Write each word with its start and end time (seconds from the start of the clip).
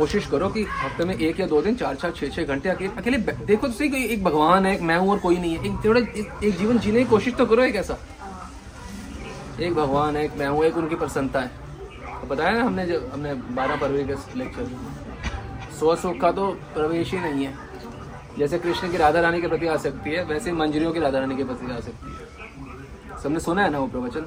कोशिश 0.00 0.26
करो 0.26 0.48
कि 0.48 0.62
हफ़्ते 0.74 1.04
में 1.04 1.14
एक 1.16 1.40
या 1.40 1.46
दो 1.46 1.62
दिन 1.62 1.74
चार 1.76 1.94
चार 1.94 2.12
छः 2.16 2.28
छः 2.30 2.44
घंटे 2.44 2.68
अकेले 2.68 2.90
अकेले 2.98 3.18
देखो 3.46 3.66
तो 3.66 3.72
सही 3.72 4.04
एक 4.04 4.24
भगवान 4.24 4.66
है 4.66 4.74
एक 4.74 4.82
मैं 4.82 4.96
हूँ 4.98 5.10
और 5.10 5.18
कोई 5.18 5.36
नहीं 5.38 5.56
है। 5.56 5.66
एक 5.66 5.84
थोड़ा 5.84 6.00
एक, 6.00 6.56
जीवन 6.58 6.78
जीने 6.78 6.98
की 6.98 7.10
कोशिश 7.10 7.34
तो 7.34 7.46
करो 7.46 7.62
एक 7.64 7.76
ऐसा। 7.76 7.98
एक 9.60 9.74
भगवान 9.74 10.16
है 10.16 10.24
एक 10.24 10.36
मैं 10.38 10.48
हूँ 10.48 10.64
एक 10.64 10.76
उनकी 10.76 10.94
प्रसन्नता 10.96 11.40
है। 11.40 11.48
तो 12.20 12.26
बताया 12.26 12.52
ना 12.52 12.62
हमने 12.64 12.86
जब 12.86 13.10
हमने 13.14 13.34
बारह 13.54 13.76
फरवरी 13.76 14.04
के 14.04 14.38
लेक्चर 14.38 14.62
में 14.62 14.78
सौ 15.80 15.94
सुख 15.96 16.20
का 16.20 16.30
तो 16.32 16.46
प्रवेश 16.74 17.12
ही 17.12 17.18
नहीं 17.20 17.44
है। 17.44 17.54
जैसे 18.38 18.58
कृष्ण 18.58 18.90
की 18.90 18.96
राधा 18.96 19.20
रानी 19.20 19.40
के 19.40 19.48
प्रति 19.48 19.66
आ 19.66 19.76
सकती 19.78 20.10
है 20.10 20.24
वैसे 20.24 20.52
मंजरियों 20.54 20.92
की 20.92 21.00
राधा 21.00 21.18
रानी 21.18 21.36
के 21.36 21.44
प्रति 21.44 21.72
आ 21.72 21.80
सकती 21.80 22.12
है। 22.12 23.18
सबने 23.22 23.40
सुना 23.40 23.62
है 23.62 23.70
ना 23.70 23.78
वो 23.78 23.86
प्रवचन? 23.88 24.26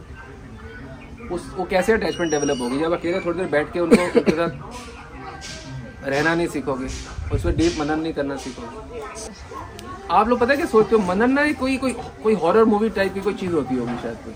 उस 1.32 1.54
वो 1.58 1.64
कैसे 1.66 1.94
अटैचमेंट 1.94 2.32
डेवलप 2.32 2.62
होगी? 2.62 2.80
जब 2.80 2.94
अकेले 2.94 3.20
थोड़ी 3.20 3.38
देर 3.40 3.48
बैठ 3.50 3.72
के 3.74 3.80
उनको 3.80 4.04
उनके 4.04 4.32
साथ 4.32 4.93
रहना 6.06 6.34
नहीं 6.36 6.48
सीखोगे 6.48 6.86
उस 7.36 7.44
पर 7.44 7.56
डीप 7.56 7.76
मनन 7.80 8.00
नहीं 8.00 8.14
करना 8.14 8.36
सीखोगे। 8.36 9.02
आप 10.12 10.28
लोग 10.28 10.40
पता 10.40 10.52
है 10.52 10.58
क्या 10.58 10.66
सोचते 10.66 10.96
हो? 10.96 11.02
मनन 11.04 11.32
ना 11.32 11.42
ही 11.42 11.54
कोई 11.54 11.78
कोई 11.78 11.92
कोई 12.24 12.34
हॉरर 12.36 12.64
मूवी 12.66 12.90
टाइप 12.90 13.14
की 13.14 13.22
कोई 13.22 13.34
चीज़ 13.34 13.52
होती 13.52 13.76
होगी 13.76 13.96
शायद 14.02 14.18
कोई। 14.26 14.36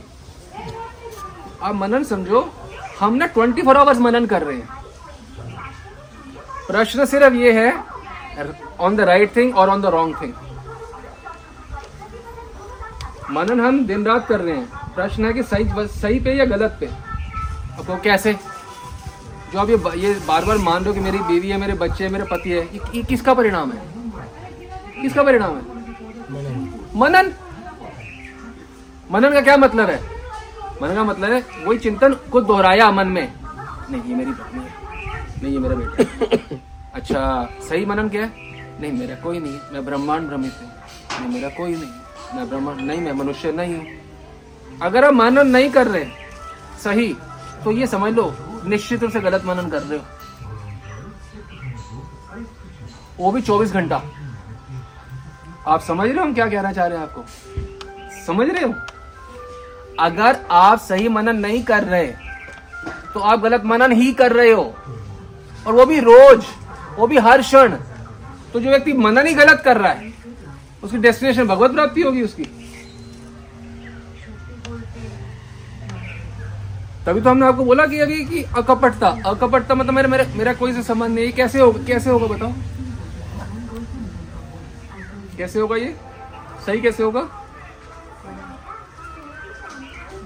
आप 1.62 1.76
मनन 1.76 2.04
समझो, 2.04 2.50
हम 3.00 3.14
ना 3.14 3.26
ट्वेंटी 3.28 3.62
फोर 3.62 3.78
आवर्स 3.78 4.00
मनन 4.00 4.26
कर 4.26 4.44
रहे 4.44 4.58
हैं। 4.58 4.68
प्रश्न 6.68 7.06
सिर्फ़ 7.06 7.34
ये 7.36 7.52
है 7.54 7.72
ऑन 8.80 8.96
द 8.96 9.02
राइट 9.02 9.36
थिंग 9.36 9.56
और 9.56 9.70
ऑन 9.70 9.82
द 9.82 9.86
रॉन्ग 9.96 10.22
थिंग 10.22 10.34
मनन 13.32 13.60
हम 13.62 13.86
दिन 13.86 14.06
रात 14.06 14.28
कर 14.28 14.40
रहे 14.40 14.56
हैं। 14.56 14.94
प्रश्न 14.96 15.26
है 15.26 15.34
कि 15.34 15.44
सही 15.44 15.88
सही 16.00 16.20
पे 16.20 16.34
या 16.34 16.46
गलत 16.48 16.78
पे? 16.80 16.86
वो 17.84 18.00
कैसे? 18.04 18.36
जो 19.52 19.60
आप 19.60 19.70
ये 19.70 19.78
ये 20.00 20.14
बार 20.28 20.46
बार 20.46 20.58
मान 20.58 20.84
रहे 20.84 20.88
हो 20.88 20.94
कि 20.94 21.00
मेरी 21.00 21.20
बीवी 21.28 21.50
है 21.50 21.58
मेरे 21.58 21.74
बच्चे 21.82 22.04
हैं 22.04 22.12
मेरे 22.12 22.24
पति 22.32 22.50
है 22.50 22.62
ये, 22.74 22.80
ये 22.96 23.04
किसका 23.04 23.34
परिणाम 23.34 23.72
है? 23.72 23.82
किसका 25.02 25.24
परिणाम 25.24 25.56
है? 25.56 25.62
मनन। 26.96 27.32
मनन 29.12 29.34
का 29.34 29.42
क्या 29.42 29.58
मतलब 29.58 29.90
है? 29.90 30.00
मनन 30.82 30.96
का 30.96 31.04
मतलब 31.04 31.32
है 31.32 31.44
वही 31.66 31.78
चिंतन 31.80 32.14
को 32.32 32.42
दोहराया 32.42 32.90
मन 32.92 33.08
में। 33.08 33.34
नहीं 33.92 34.02
ये 34.04 34.16
मेरी 34.16 34.32
पत्नी 34.32 34.60
है। 34.60 34.70
नहीं 35.44 35.54
ये 35.54 35.60
मेरा 35.60 35.76
बेटा 35.76 36.58
अच्छा 36.94 37.22
सही 37.70 37.86
मनन 37.86 38.10
क्या 38.10 38.22
है? 38.22 38.32
नहीं 38.82 38.92
मेरा 38.92 39.16
कोई 39.24 39.40
नहीं 39.40 39.60
मैं 39.74 39.86
ब्रह्मांड 39.86 40.28
भ्रमित 40.28 40.60
हूँ। 40.62 40.70
नहीं 41.20 41.34
मेरा 41.34 41.50
कोई 41.58 41.72
नहीं 41.72 42.36
मैं 42.36 42.50
ब्रह्मांड 42.50 42.82
नहीं 42.82 43.02
मैं 43.02 43.12
मनुष्य 43.22 43.52
नहीं 43.52 43.76
हूँ। 43.76 44.80
अगर 44.84 45.06
आप 45.06 45.14
मनन 45.14 45.48
नहीं 45.48 45.70
कर 45.72 45.88
रहे 45.88 46.06
सही 46.84 47.14
तो 47.64 47.72
ये 47.72 47.88
समझ 47.88 48.14
लो 48.14 48.24
निश्चित 48.66 49.02
रूप 49.04 49.12
से 49.12 49.20
गलत 49.20 49.46
मनन 49.46 49.70
कर 49.70 49.82
रहे 49.82 50.00
हो। 50.00 50.06
वो 53.20 53.32
भी 53.32 53.42
24 53.42 53.72
घंटा। 53.72 54.02
आप 55.68 55.82
समझ 55.82 56.08
रहे 56.08 56.18
हो 56.18 56.24
हम 56.24 56.34
क्या 56.34 56.48
कहना 56.50 56.72
चाह 56.72 56.86
रहे 56.86 56.98
हैं 56.98 57.04
आपको? 57.04 57.24
समझ 58.26 58.48
रहे 58.50 58.64
हो? 58.64 58.74
अगर 60.00 60.40
आप 60.52 60.80
सही 60.80 61.08
मनन 61.10 61.36
नहीं 61.38 61.64
कर 61.64 61.84
रहे 61.84 62.08
तो 63.14 63.20
आप 63.22 63.40
गलत 63.40 63.64
मनन 63.66 63.92
ही 63.92 64.12
कर 64.14 64.34
रहे 64.34 64.52
हो। 64.52 64.64
और 65.68 65.74
वो 65.74 65.86
भी 65.86 66.00
रोज, 66.00 66.46
वो 66.98 67.08
भी 67.08 67.18
हर 67.18 67.42
क्षण। 67.42 67.76
तो 68.54 68.60
जो 68.60 68.70
व्यक्ति 68.70 68.94
मनन 68.94 69.28
ही 69.28 69.34
गलत 69.34 69.62
कर 69.66 69.78
रहा 69.78 69.92
है, 69.92 70.14
उसकी 70.84 70.98
डेस्टिनेशन 70.98 71.48
भगवत 71.48 71.72
प्राप्ति 71.72 72.02
होगी 72.02 72.22
उसकी। 72.24 72.44
तभी 77.08 77.22
तो 77.22 77.30
हमने 77.30 77.46
आपको 77.46 77.64
बोला 77.66 77.86
कि 77.88 78.00
अभी 78.00 78.24
कि 78.26 78.42
अकपटता 78.58 79.08
अकपटता 79.26 79.76
मतलब 79.76 79.94
मेरा 79.94 80.08
मेरा 80.08 80.24
मेरा 80.36 80.54
कोई 80.54 80.74
से 80.74 80.82
संबंध 80.84 81.16
नहीं 81.16 81.32
कैसे 81.34 81.60
होगा 81.60 81.84
कैसे 81.84 82.10
होगा 82.10 82.28
बताओ? 82.28 82.54
कैसे 85.38 85.60
होगा 85.60 85.76
ये? 85.76 85.94
सही 86.66 86.82
कैसे 86.82 87.04
होगा? 87.04 87.22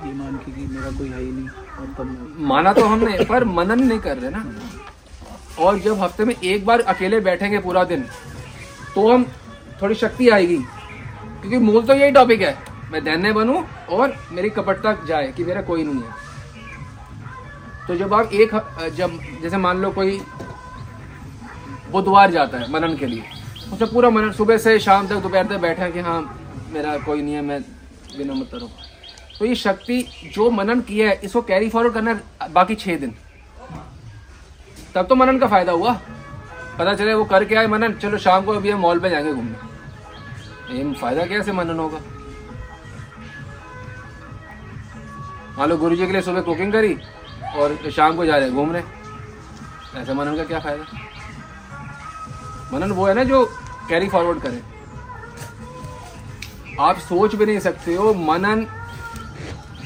ये 0.06 0.14
मान 0.14 0.38
के 0.38 0.52
कि 0.52 0.62
मेरा 0.68 0.98
कोई 0.98 1.08
है 1.08 1.20
ही 1.20 1.32
नहीं 1.32 1.48
और 1.48 1.94
तब 1.98 2.36
माना 2.52 2.74
तो 2.74 2.86
हमने 2.86 3.24
पर 3.26 3.44
मनन 3.50 3.84
नहीं 3.84 4.00
कर 4.00 4.18
रहे 4.18 4.30
ना। 4.30 4.44
और 5.60 5.80
जब 5.80 6.02
हफ़्ते 6.02 6.26
में 6.26 6.34
एक 6.36 6.66
बार 6.66 6.82
अकेले 6.88 7.20
बैठेंगे 7.20 7.60
पूरा 7.60 7.84
दिन 7.84 8.06
तो 8.96 9.12
हम 9.12 9.26
थोड़ी 9.82 9.96
शक्ति 9.96 10.30
आएगी। 10.30 10.58
क्योंकि 10.58 11.58
मूल 11.60 11.86
तो 11.86 11.94
यही 11.94 12.12
टॉपिक 12.12 12.42
है। 12.42 12.58
मैं 12.92 13.04
दैन्य 13.04 13.34
बनूं 13.34 13.64
और 13.90 14.18
मेरी 14.32 14.50
कपटता 14.50 14.98
जाए 15.08 15.32
कि 15.38 15.44
मेरा 15.44 15.62
कोई 15.62 15.84
नहीं 15.84 16.02
है। 16.02 16.30
तो 17.88 17.96
जब 17.96 18.14
आप 18.14 18.34
एक 18.34 18.52
जब, 18.96 19.20
जैसे 19.42 19.58
मान 19.58 19.78
लो 19.78 19.92
कोई 19.92 20.20
बुधवार 21.92 22.32
जाता 22.32 22.58
है 22.58 22.72
मनन 22.72 22.96
के 22.98 23.06
लिए, 23.06 23.24
उसे 23.74 23.86
पूरा 23.86 24.10
मनन, 24.10 24.32
सुबह 24.32 24.58
से 24.58 24.78
शाम 24.80 25.08
तक, 25.08 25.16
दोपहर 25.16 25.48
तक 25.48 25.60
बैठा 25.60 25.84
है 25.84 25.92
कि 25.92 26.00
हाँ 26.00 26.22
मेरा 26.72 26.98
कोई 26.98 27.22
नहीं 27.22 27.34
है, 27.34 27.42
मैं 27.42 27.62
बिना 28.18 28.34
मतलब 28.34 28.62
हूँ। 28.62 28.72
तो 29.40 29.46
ये 29.46 29.56
शक्ति 29.56 30.02
जो 30.34 30.50
मनन 30.52 30.82
किया 30.82 31.10
है, 31.10 31.20
इसको 31.24 31.42
कैरी 31.42 31.70
फॉरवर्ड 31.70 31.94
करना 31.94 32.20
बाकी 32.52 32.76
छह 32.76 32.96
दिन। 32.98 33.14
तब 34.96 35.08
तो 35.08 35.16
मनन 35.16 35.40
का 35.40 35.48
फ़ायदा 35.48 35.72
हुआ। 35.72 35.94
पता 36.80 36.94
चले 36.94 37.14
वो 37.14 37.26
करके 37.26 37.56
आए 37.56 37.68
मनन, 37.68 37.94
चलो 37.94 38.18
शाम 38.18 38.46
को 38.46 38.52
अभी 38.52 38.70
हम 38.70 38.80
मॉल 38.80 39.00
पे 39.00 39.10
जाएँगे 39.10 39.34
घूमने। 39.34 40.78
ये 40.78 40.94
फ़ायदा 40.94 41.26
कैसे 41.26 41.52
मनन 41.52 41.80
होगा? 41.80 42.00
मान 45.58 45.70
लो 45.70 45.78
गुरु 45.78 45.96
जी 45.96 46.06
के 46.06 46.12
लिए 46.12 46.22
सुबह 46.22 46.42
कुकिंग 46.42 46.72
करी 46.74 46.98
और 47.56 47.78
शाम 47.92 48.16
को 48.16 48.26
जा 48.26 48.36
रहे 48.38 48.48
हैं 48.48 48.56
घूमने 48.56 48.84
ऐसे 49.96 50.14
मनन 50.14 50.36
का 50.38 50.44
क्या 50.44 50.60
फ़ायदा? 50.60 50.84
मनन 52.74 52.92
वो 52.92 53.08
है 53.08 53.14
ना 53.14 53.24
जो 53.24 53.46
कैरी 53.90 54.10
फॉरवर्ड 54.10 54.42
करे। 54.42 54.62
आप 56.80 57.00
सोच 57.00 57.36
भी 57.36 57.46
नहीं 57.46 57.60
सकते 57.60 57.96
हो, 57.96 58.14
मनन 58.14 58.66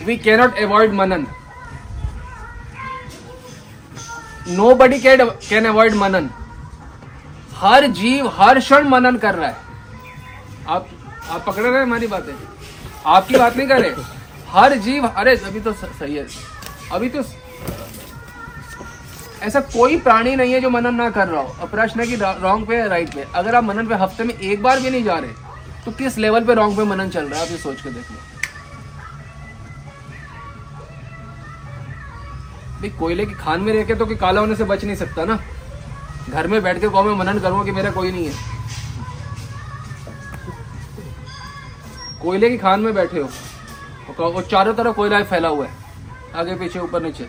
वी 0.05 0.17
कैनॉट 0.17 0.57
अवॉइड 0.59 0.93
मनन। 0.93 1.27
No 4.47 4.73
buddy 4.75 4.99
can 4.99 5.25
can 5.49 5.65
avoid 5.65 5.95
मनन। 5.95 6.29
हर 7.55 7.87
जीव, 7.89 8.27
हर 8.27 8.59
क्षण 8.59 8.87
मनन 8.89 9.17
कर 9.17 9.35
रहा 9.35 9.49
है। 9.49 9.55
आप 10.67 10.87
आप 11.29 11.45
पकड़ 11.45 11.63
रहे 11.63 11.73
हैं 11.73 11.81
हमारी 11.81 12.07
बातें? 12.07 12.33
आपकी 13.05 13.37
बात 13.37 13.55
नहीं 13.57 13.67
कर 13.67 13.81
रहे? 13.81 14.03
हर 14.49 14.75
जीव, 14.77 15.07
अरे 15.07 15.35
अभी 15.37 15.59
तो 15.59 15.73
सही 15.73 16.15
है। 16.15 16.27
अभी 16.91 17.09
तो 17.09 17.23
ऐसा 19.43 19.59
कोई 19.61 19.97
प्राणी 19.99 20.35
नहीं 20.35 20.53
है 20.53 20.59
जो 20.61 20.69
मनन 20.69 20.95
ना 20.95 21.09
कर 21.09 21.27
रहा 21.27 21.41
हो। 21.41 21.55
अब 21.61 21.69
प्रश्न 21.69 21.99
है 21.99 22.07
कि 22.07 22.15
रॉन्ग 22.15 22.67
पे 22.67 22.87
राइट 22.87 23.13
पे? 23.15 23.25
अगर 23.35 23.55
आप 23.55 23.63
मनन 23.63 23.87
पे 23.87 23.95
हफ़्ते 23.95 24.23
में 24.23 24.33
एक 24.33 24.63
बार 24.63 24.79
भी 24.79 24.89
नहीं 24.89 25.03
जा 25.03 25.17
रहे 25.19 25.31
तो 25.85 25.91
किस 25.93 26.17
लेवल 26.17 26.45
पे 26.45 26.53
रॉन्ग 26.53 26.77
पे 26.77 26.83
मनन 26.83 27.09
चल 27.09 27.25
रहा 27.25 27.39
है? 27.39 27.45
आप 27.45 27.51
ये 27.51 27.57
सोच 27.57 27.81
के 27.81 27.89
देख 27.89 28.11
लो। 28.11 28.17
भाई, 32.75 32.89
कोयले 32.89 33.25
की 33.25 33.33
खान 33.35 33.61
में 33.61 33.73
रह 33.73 33.83
के 33.83 33.95
तो 33.95 34.05
कि 34.05 34.15
काला 34.15 34.41
होने 34.41 34.55
से 34.55 34.63
बच 34.63 34.83
नहीं 34.85 34.95
सकता 34.95 35.25
ना। 35.25 35.39
घर 36.29 36.47
में 36.47 36.61
बैठ 36.63 36.81
के 36.81 36.87
कहो 36.89 37.03
मैं 37.03 37.15
मनन 37.15 37.39
करूँगा 37.39 37.63
कि 37.65 37.71
मेरा 37.71 37.91
कोई 37.91 38.11
नहीं 38.11 38.27
है? 38.27 38.33
कोयले 42.21 42.49
की 42.49 42.57
खान 42.57 42.79
में 42.79 42.93
बैठे 42.93 43.19
हो। 43.19 43.29
और 44.25 44.43
चारों 44.43 44.73
तरफ़ 44.73 44.95
कोयला 44.95 45.23
फैला 45.25 45.47
हुआ 45.47 45.65
है। 45.65 45.84
आगे, 46.35 46.55
पीछे, 46.55 46.79
ऊपर, 46.79 47.01
नीचे। 47.01 47.27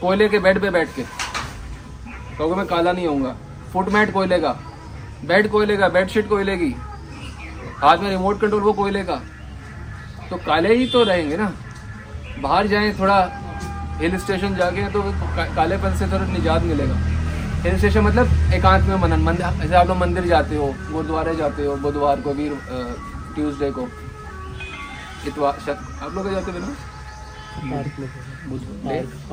कोयले 0.00 0.28
के 0.28 0.38
बेड 0.38 0.60
पे 0.60 0.70
बैठ 0.70 0.88
के। 0.96 1.02
कहोगे, 1.02 2.54
मैं 2.54 2.66
काला 2.66 2.92
नहीं 2.92 3.06
होऊँगा। 3.06 3.34
फुट 3.72 3.88
मैट 3.88 4.12
कोयले 4.12 4.38
का 4.38 4.52
बेड 5.24 5.50
कोयले 5.50 5.76
का 5.76 5.88
बेडशीट 5.90 6.28
कोयले 6.28 6.56
की 6.56 6.74
हाथ 7.78 7.98
में 7.98 8.10
रिमोट 8.10 8.40
कंट्रोल 8.40 8.62
वो 8.62 8.72
कोयले 8.72 9.02
का 9.04 9.20
तो 10.30 10.36
काले 10.36 10.74
ही 10.74 10.86
तो 10.86 11.02
रहेंगे 11.04 11.36
ना। 11.36 11.52
बाहर 12.40 12.66
जाएँ, 12.66 12.92
थोड़ा 12.98 13.18
हिल 14.00 14.18
स्टेशन 14.18 14.54
जाके 14.54 14.88
तो 14.92 15.02
कालेपन 15.56 15.96
से 15.96 16.06
थोड़ा 16.12 16.24
निजात 16.26 16.62
मिलेगा। 16.62 16.94
हिल 17.62 17.76
स्टेशन 17.78 18.00
मतलब 18.00 18.52
एकांत 18.54 18.88
में 18.88 18.96
मनन। 18.98 19.22
मंदिर 19.22 19.46
जैसे 19.52 19.74
आप 19.74 19.86
लोग 19.88 19.96
मंदिर 19.96 20.26
जाते 20.26 20.56
हो, 20.56 20.66
गुरुद्वारे 20.90 21.34
जाते 21.36 21.66
हो, 21.66 21.76
बुधवार 21.76 22.20
को 22.20 22.34
भी 22.34 22.48
ट्यूसडे 23.34 23.70
को 23.70 23.88
इतवार 25.26 25.70
आप 26.02 26.14
लोग 26.14 26.30
जाते 26.30 26.52
हो 26.52 26.58
ना? 26.58 26.74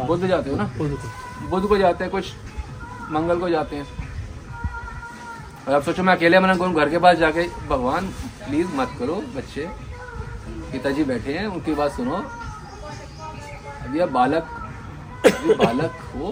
बुद्ध 0.08 0.28
जाते 0.28 0.50
हो 0.50 0.56
ना? 0.56 0.64
बुद्ध 1.50 1.68
को 1.68 1.78
जाते 1.78 2.04
हैं, 2.04 2.12
कुछ 2.12 2.34
मंगल 3.12 3.40
को 3.40 3.50
जाते 3.50 3.76
हैं। 3.76 3.86
और 5.68 5.74
आप 5.74 5.84
सोचो, 5.84 6.04
मैं 6.04 6.16
अकेले 6.16 6.40
मनन 6.40 6.58
करूँ, 6.58 6.74
घर 6.74 6.90
के 6.90 6.98
पास 6.98 7.18
जाके 7.18 7.48
भगवान 7.68 8.08
प्लीज़ 8.46 8.68
मत 8.76 8.96
करो, 9.00 9.16
बच्चे। 9.36 9.70
पिताजी 10.72 11.04
बैठे 11.04 11.34
हैं, 11.34 11.46
उनकी 11.48 11.74
बात 11.74 11.92
सुनो। 11.92 12.16
अभी 13.82 14.00
आप 14.00 14.10
बालक, 14.10 14.44
अभी 15.26 15.54
बालक 15.54 15.92
हो, 16.16 16.32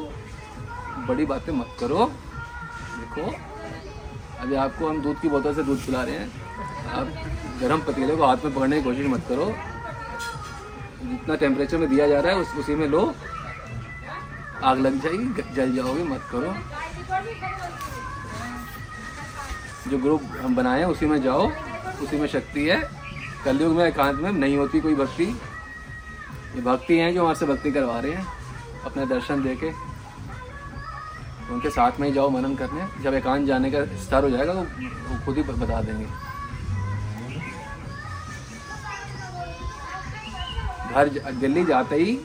बड़ी 1.08 1.26
बातें 1.26 1.54
मत 1.54 1.76
करो। 1.80 2.06
देखो, 3.00 3.34
अभी 4.40 4.56
आपको 4.56 4.90
हम 4.90 5.02
दूध 5.02 5.20
की 5.22 5.30
बोतल 5.30 5.56
से 5.56 5.64
दूध 5.64 5.86
पिला 5.86 6.04
रहे 6.04 6.16
हैं। 6.16 6.30
आप 6.92 7.08
गर्म 7.62 7.82
पतीले 7.82 8.16
को 8.16 8.26
हाथ 8.26 8.38
में 8.46 8.54
पकड़ने 8.56 8.78
की 8.78 8.84
कोशिश 8.84 9.08
मत 9.08 9.24
करो। 9.30 9.46
जितना 11.02 11.36
टेम्परेचर 11.36 11.78
में 11.78 11.90
दिया 11.90 12.08
जा 12.08 12.20
रहा 12.20 12.32
है, 12.32 12.40
उस 12.40 12.56
उसी 12.56 12.76
में 12.76 12.88
लो। 12.88 13.04
आग 14.64 14.80
लग 14.80 15.02
जाएगी 15.02 15.54
जल 15.56 15.76
जाओगे, 15.76 16.04
मत 16.04 16.22
करो। 16.32 16.54
जो 19.90 19.98
ग्रुप 19.98 20.24
हम 20.42 20.56
बनाए 20.56 20.80
हैं, 20.80 20.86
उसी 20.86 21.06
में 21.06 21.22
जाओ। 21.22 21.50
उसी 22.04 22.18
में 22.18 22.28
शक्ति 22.28 22.66
है। 22.66 22.82
कलयुग 23.46 23.76
में, 23.76 23.86
एकांत 23.86 24.20
में 24.20 24.32
नहीं 24.32 24.58
होती 24.58 24.80
कोई 24.80 24.96
भक्ति। 24.96 25.24
ये 25.24 26.62
भक्ति 26.62 26.98
हैं 26.98 27.14
जो 27.14 27.22
हमारे 27.22 27.40
से 27.40 27.46
भक्ति 27.46 27.72
करवा 27.72 28.00
रहे 28.00 28.12
हैं, 28.12 28.26
अपने 28.86 29.06
दर्शन 29.06 29.44
दे 29.44 29.56
के 29.56 29.72
उनके 31.54 31.70
साथ 31.70 32.00
में 32.00 32.08
ही 32.08 32.14
जाओ 32.14 32.30
मनन 32.30 32.56
करने। 32.56 32.88
जब 33.04 33.14
एकांत 33.14 33.48
जाने 33.48 33.72
का 33.72 33.86
स्तर 33.98 34.24
हो 34.24 34.30
जाएगा 34.30 34.54
तो 34.54 35.26
खुद 35.26 35.38
ही 35.38 35.44
बता 35.44 35.82
देंगे। 35.82 36.08
घर 40.92 41.10
दिल्ली 41.40 41.66
जाते 41.66 41.96
ही 41.96 42.20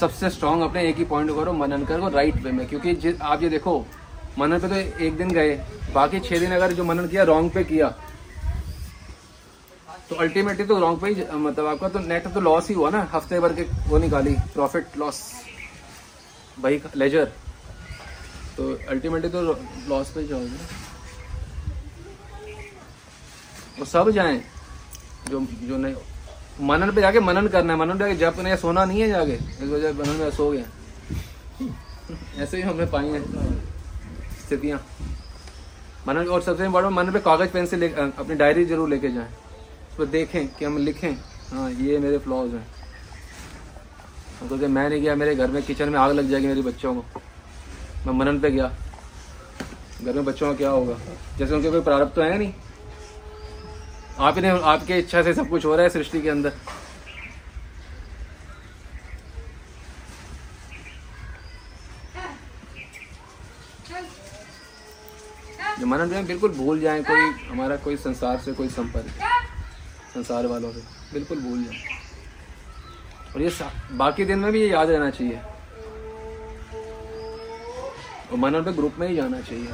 सबसे 0.00 0.30
स्ट्रांग 0.30 0.62
अपने 0.62 0.82
एक 0.88 0.96
ही 0.96 1.04
पॉइंट 1.06 1.30
करो 1.30 1.52
मनन 1.54 1.84
करो 1.86 2.08
राइट 2.10 2.36
वे 2.44 2.50
में। 2.52 2.66
क्योंकि 2.68 3.18
आप 3.22 3.42
ये 3.42 3.48
देखो, 3.48 3.84
मनन 4.38 4.58
पे 4.58 4.68
तो 4.68 5.04
एक 5.04 5.16
दिन 5.16 5.30
गए, 5.30 5.54
बाकी 5.94 6.20
छह 6.20 6.38
दिन 6.38 6.52
अगर 6.54 6.72
जो 6.72 6.84
मनन 6.84 7.08
किया 7.08 7.22
रॉन्ग 7.24 7.50
पे 7.54 7.64
किया 7.64 7.88
तो 10.10 10.16
अल्टीमेटली 10.20 10.64
तो 10.66 10.78
रॉन्ग 10.80 11.00
पे 11.00 11.08
ही 11.08 11.24
मतलब 11.34 11.66
आपका 11.66 11.88
तो 11.88 11.98
नेट 12.00 12.26
तो 12.34 12.40
लॉस 12.40 12.68
ही 12.68 12.74
हुआ 12.74 12.90
ना, 12.90 13.08
हफ़्ते 13.12 13.40
भर 13.40 13.52
के 13.52 13.62
वो 13.88 13.98
निकाली 13.98 14.34
प्रॉफिट 14.54 14.96
लॉस 14.98 15.20
भाई 16.60 16.80
लेजर 16.96 17.32
तो 18.56 18.72
अल्टीमेटली 18.90 19.30
तो 19.30 19.42
लॉस 19.88 20.10
पे 20.14 20.26
जाओगे 20.28 20.80
वो 23.78 23.84
सब 23.86 24.10
जाएँ, 24.10 24.42
जो 25.28 25.46
जो 25.62 25.76
नहीं 25.76 25.94
मनन 26.60 26.90
पे 26.90 27.00
जाके 27.00 27.20
मनन 27.20 27.46
करना 27.48 27.72
है। 27.72 27.78
मनन 27.78 27.98
पे 27.98 28.04
जाके 28.04 28.14
जप 28.16 28.40
नहीं 28.40 28.56
सोना 28.56 28.84
नहीं 28.84 29.00
है 29.00 29.08
जाके। 29.08 29.32
इस 29.32 29.70
वजह 29.70 29.92
मनन 29.92 30.20
में 30.20 30.30
सो 30.30 30.50
गए 30.50 30.64
ऐसे 32.38 32.56
ही 32.56 32.62
हमने 32.62 32.86
पाई 32.86 33.08
हैं 33.08 33.22
स्थितियाँ। 34.46 34.80
मनन 36.08 36.28
और 36.28 36.42
सबसे 36.42 36.64
इम्पोर्टेंट 36.64 36.92
मनन 36.94 37.12
पे 37.12 37.20
कागज़, 37.20 37.50
पेन 37.50 37.66
से 37.66 37.76
ले 37.76 37.88
अपनी 37.88 38.34
डायरी 38.34 38.64
ज़रूर 38.64 38.88
लेके 38.88 39.08
जाएँ। 39.08 39.26
उस 39.26 39.96
पर 39.98 40.04
देखें 40.06 40.48
कि 40.48 40.64
हम 40.64 40.78
लिखें। 40.78 41.12
हाँ 41.52 41.70
ये 41.70 41.98
मेरे 41.98 42.18
फ्लॉज 42.18 42.54
हैं। 42.54 42.66
हम 44.40 44.48
सोचे, 44.48 44.66
मैं 44.66 44.88
नहीं 44.88 45.00
गया, 45.02 45.14
मेरे 45.14 45.34
घर 45.34 45.50
में 45.50 45.62
किचन 45.62 45.88
में 45.88 45.98
आग 45.98 46.12
लग 46.12 46.30
जाएगी 46.30 46.46
मेरे 46.46 46.62
बच्चों 46.62 46.94
को। 46.94 47.20
मैं 48.06 48.12
मनन 48.14 48.40
पे 48.40 48.50
गया। 48.50 48.70
घर 50.02 50.12
में 50.12 50.24
बच्चों 50.24 50.46
का 50.46 50.56
क्या 50.58 50.70
होगा? 50.70 50.96
जैसे 51.38 51.54
उनके 51.54 51.70
कोई 51.70 51.80
प्रारब्ध 51.80 52.12
तो 52.14 52.22
है 52.22 52.38
नहीं। 52.38 52.52
आप 54.18 54.38
ही 54.38 54.46
आपके 54.46 54.98
इच्छा 54.98 55.22
से 55.22 55.34
सब 55.34 55.48
कुछ 55.48 55.64
हो 55.64 55.74
रहा 55.74 55.82
है 55.82 55.90
सृष्टि 55.90 56.20
के 56.22 56.28
अंदर। 56.28 56.52
जो 65.78 65.86
मनन 65.86 66.08
जो 66.08 66.14
है 66.14 66.24
बिल्कुल 66.26 66.50
भूल 66.52 66.80
जाए, 66.80 67.02
कोई 67.02 67.30
हमारा 67.48 67.76
कोई 67.76 67.96
संसार 67.96 68.38
से 68.38 68.52
कोई 68.52 68.68
संपर्क, 68.68 69.22
संसार 70.14 70.46
वालों 70.46 70.72
से, 70.72 70.80
बिल्कुल 71.12 71.40
भूल 71.40 71.64
जाए। 71.64 72.00
और 73.34 73.42
ये 73.42 73.50
बाकी 73.96 74.24
दिन 74.24 74.38
में 74.38 74.52
भी 74.52 74.60
ये 74.60 74.68
याद 74.68 74.90
रहना 74.90 75.10
चाहिए। 75.10 75.40
और 78.30 78.38
मनन 78.38 78.64
पे 78.64 78.72
ग्रुप 78.72 78.94
में 78.98 79.08
ही 79.08 79.16
जाना 79.16 79.40
चाहिए। 79.40 79.72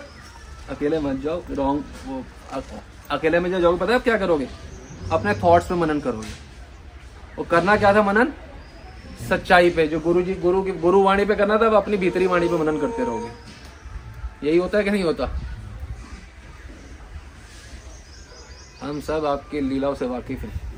अकेले 0.71 0.99
मत 1.01 1.21
जाओ 1.23 1.43
रॉन्ग 1.51 1.85
वो 2.07 2.25
अकेले 3.11 3.41
में 3.41 3.51
जो 3.51 3.61
जाओगे, 3.61 3.79
पता 3.79 3.93
है 3.93 3.99
आप 3.99 4.05
क्या 4.05 4.19
करोगे? 4.19 4.49
अपने 5.13 5.35
थॉट्स 5.35 5.67
पे 5.69 5.75
मनन 5.75 6.01
करोगे। 6.01 6.29
और 7.39 7.45
करना 7.45 7.77
क्या 7.77 7.95
था 7.95 8.03
मनन? 8.03 8.33
सच्चाई 9.29 9.71
पे, 9.71 9.87
जो 9.89 10.01
गुरु 10.01 10.23
जी 10.23 10.35
गुरु 10.35 10.63
की, 10.63 10.73
गुरु 10.73 11.03
वाणी 11.03 11.25
पे 11.25 11.35
करना 11.35 11.59
था 11.59 11.67
अब 11.67 11.75
अपनी 11.75 11.97
भीतरी 11.97 12.27
वाणी 12.27 12.49
पे 12.49 12.55
मनन 12.55 12.81
करते 12.81 13.05
रहोगे। 13.05 13.31
यही 14.49 14.59
होता 14.59 14.79
है 14.79 14.85
कि 14.85 14.91
नहीं 14.91 15.05
होता? 15.05 15.41
हम 18.83 19.01
सब 19.01 19.25
आपकी 19.27 19.61
लीलाओं 19.61 19.95
से 19.95 20.07
वाकिफ 20.07 20.41
हैं। 20.41 20.69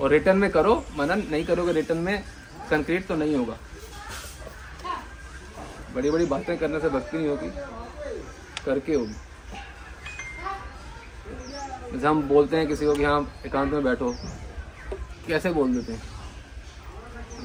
और 0.00 0.10
रिटर्न 0.10 0.38
में 0.38 0.50
करो, 0.50 0.84
मनन 0.98 1.22
नहीं 1.30 1.44
करोगे 1.44 1.72
रिटर्न 1.72 1.98
में 1.98 2.22
कंक्रीट 2.70 3.06
तो 3.06 3.16
नहीं 3.16 3.36
होगा। 3.36 3.56
बड़ी 5.94 6.10
बड़ी 6.10 6.26
बातें 6.26 6.56
करने 6.58 6.80
से 6.80 6.88
भक्ति 6.88 7.16
नहीं 7.16 7.28
होगी। 7.28 7.50
करके 8.64 8.94
होगी। 8.94 9.14
जैसे 11.92 12.06
हम 12.06 12.22
बोलते 12.22 12.56
हैं 12.56 12.66
किसी 12.68 12.86
को 12.86 12.94
कि 12.94 13.04
हाँ 13.04 13.20
एकांत 13.46 13.72
में 13.72 13.84
बैठो। 13.84 14.14
कैसे 15.26 15.50
बोल 15.50 15.74
देते 15.74 15.92
हैं? 15.92 16.02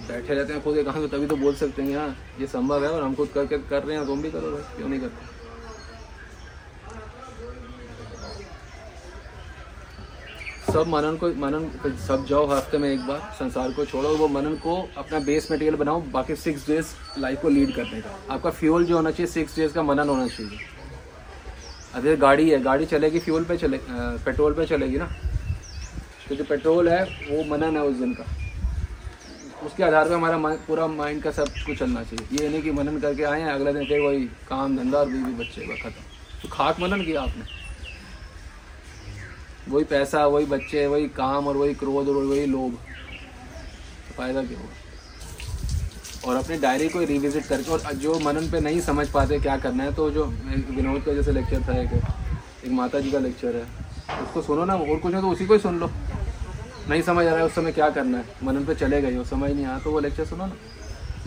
बैठे 0.07 0.33
रहते 0.33 0.53
हैं 0.53 0.63
खुद 0.63 0.77
एकांत 0.77 0.97
में, 0.97 1.09
तभी 1.09 1.27
तो 1.27 1.35
बोल 1.35 1.55
सकते 1.55 1.81
हैं 1.81 1.97
हाँ 1.97 2.15
ये 2.39 2.47
संभव 2.47 2.83
है 2.83 2.91
और 2.91 3.03
हम 3.03 3.15
खुद 3.15 3.29
करके 3.35 3.57
कर 3.59 3.83
रहे 3.83 3.97
हैं, 3.97 4.05
तुम 4.05 4.21
भी 4.21 4.31
करो 4.31 4.51
क्यों 4.77 4.89
नहीं 4.89 4.99
करते? 4.99 5.36
सब 10.77 10.87
मनन 10.87 11.15
को, 11.17 11.27
मनन, 11.27 11.95
सब 12.07 12.25
जाओ 12.25 12.45
हफ़्ते 12.47 12.77
में 12.77 12.89
एक 12.89 13.07
बार, 13.07 13.19
संसार 13.39 13.71
को 13.71 13.85
छोड़ो, 13.85 14.09
वो 14.09 14.27
मनन 14.27 14.55
को 14.55 14.89
अपना 14.97 15.19
बेस 15.19 15.51
मटेरियल 15.51 15.75
बनाओ, 15.75 16.01
बाकी 16.01 16.35
सिक्स 16.35 16.67
डेज़ 16.67 16.87
लाइफ 17.19 17.41
को 17.41 17.49
लीड 17.49 17.75
करने 17.75 18.01
का। 18.01 18.33
आपका 18.33 18.49
फ्यूल 18.49 18.85
जो 18.85 18.95
होना 18.95 19.11
चाहिए 19.11 19.31
सिक्स 19.31 19.55
डेज़ 19.55 19.73
का 19.73 19.83
मनन 19.83 20.09
होना 20.09 20.27
चाहिए। 20.27 20.59
अगर 21.95 22.15
गाड़ी 22.15 22.49
है, 22.49 22.61
गाड़ी 22.61 22.85
चलेगी 22.85 23.19
फ्यूल 23.19 23.43
पे 23.43 23.57
चले 23.57 23.79
पेट्रोल 24.25 24.53
पे 24.53 24.65
चलेगी 24.65 24.97
ना? 24.97 25.09
तो 26.29 26.35
जो 26.35 26.43
पेट्रोल 26.43 26.89
है, 26.89 27.03
वो 27.03 27.43
मनन 27.43 27.77
है 27.77 27.83
उस 27.83 27.95
दिन 27.95 28.13
का। 28.13 28.25
उसके 29.65 29.83
आधार 29.83 30.09
पर 30.09 30.13
हमारा 30.13 30.37
पूरा 30.67 30.87
माइंड 30.87 31.23
का 31.23 31.31
सब 31.31 31.47
कुछ 31.49 31.79
चलना 31.79 32.03
चाहिए। 32.03 32.43
ये 32.43 32.49
नहीं 32.49 32.61
कि 32.61 32.71
मनन 32.71 32.99
करके 32.99 33.23
आए 33.23 33.41
हैं, 33.41 33.49
अगले 33.49 33.73
दिन 33.73 33.83
के 33.83 34.07
वही 34.07 34.25
काम 34.25 34.77
धंधा 34.77 34.97
और 34.97 35.09
बीवी 35.09 35.33
बच्चे 35.33 35.77
खत्म। 35.77 36.01
तो 36.43 36.49
खाक 36.49 36.79
मनन 36.79 37.01
किया 37.01 37.21
आपने? 37.21 37.56
वही 39.69 39.83
पैसा 39.85 40.25
वही 40.27 40.45
बच्चे 40.47 40.85
वही 40.87 41.07
काम 41.15 41.47
और 41.47 41.57
वही 41.57 41.73
क्रोध 41.75 42.09
और 42.09 42.23
वही 42.23 42.45
लोभ। 42.45 42.73
तो 42.73 44.13
फ़ायदा 44.17 44.43
क्या 44.43 44.59
होगा 44.59 44.75
और 46.27 46.35
अपनी 46.35 46.57
डायरी 46.57 46.87
को 46.89 46.99
रिविजिट 47.01 47.45
करके 47.45 47.71
और 47.71 47.93
जो 47.95 48.19
मनन 48.19 48.49
पे 48.51 48.59
नहीं 48.59 48.79
समझ 48.81 49.07
पाते 49.09 49.39
क्या 49.39 49.57
करना 49.57 49.83
है 49.83 49.93
तो 49.95 50.09
जो 50.11 50.25
विनोद 50.25 51.01
का 51.03 51.13
जैसे 51.13 51.31
लेक्चर 51.31 51.61
था 51.67 51.77
एक 51.81 51.93
एक 51.93 52.71
माता 52.71 52.99
जी 52.99 53.11
का 53.11 53.19
लेक्चर 53.19 53.55
है। 53.55 53.65
उसको 54.23 54.41
सुनो 54.41 54.65
ना 54.65 54.75
और 54.75 54.97
कुछ 54.97 55.11
नहीं 55.11 55.21
तो 55.21 55.29
उसी 55.29 55.45
को 55.45 55.53
ही 55.53 55.59
सुन 55.59 55.79
लो। 55.79 55.89
नहीं 56.89 57.01
समझ 57.01 57.25
आ 57.25 57.29
रहा 57.29 57.37
है 57.37 57.45
उस 57.45 57.55
समय 57.55 57.71
क्या 57.71 57.89
करना 57.89 58.17
है। 58.17 58.25
मनन 58.43 58.65
पे 58.65 58.75
चले 58.75 59.01
गए 59.01 59.15
हो 59.15 59.23
समझ 59.25 59.51
नहीं 59.51 59.65
आया 59.65 59.79
तो 59.79 59.91
वो 59.91 59.99
लेक्चर 59.99 60.25
सुनो 60.25 60.45
ना। 60.45 60.55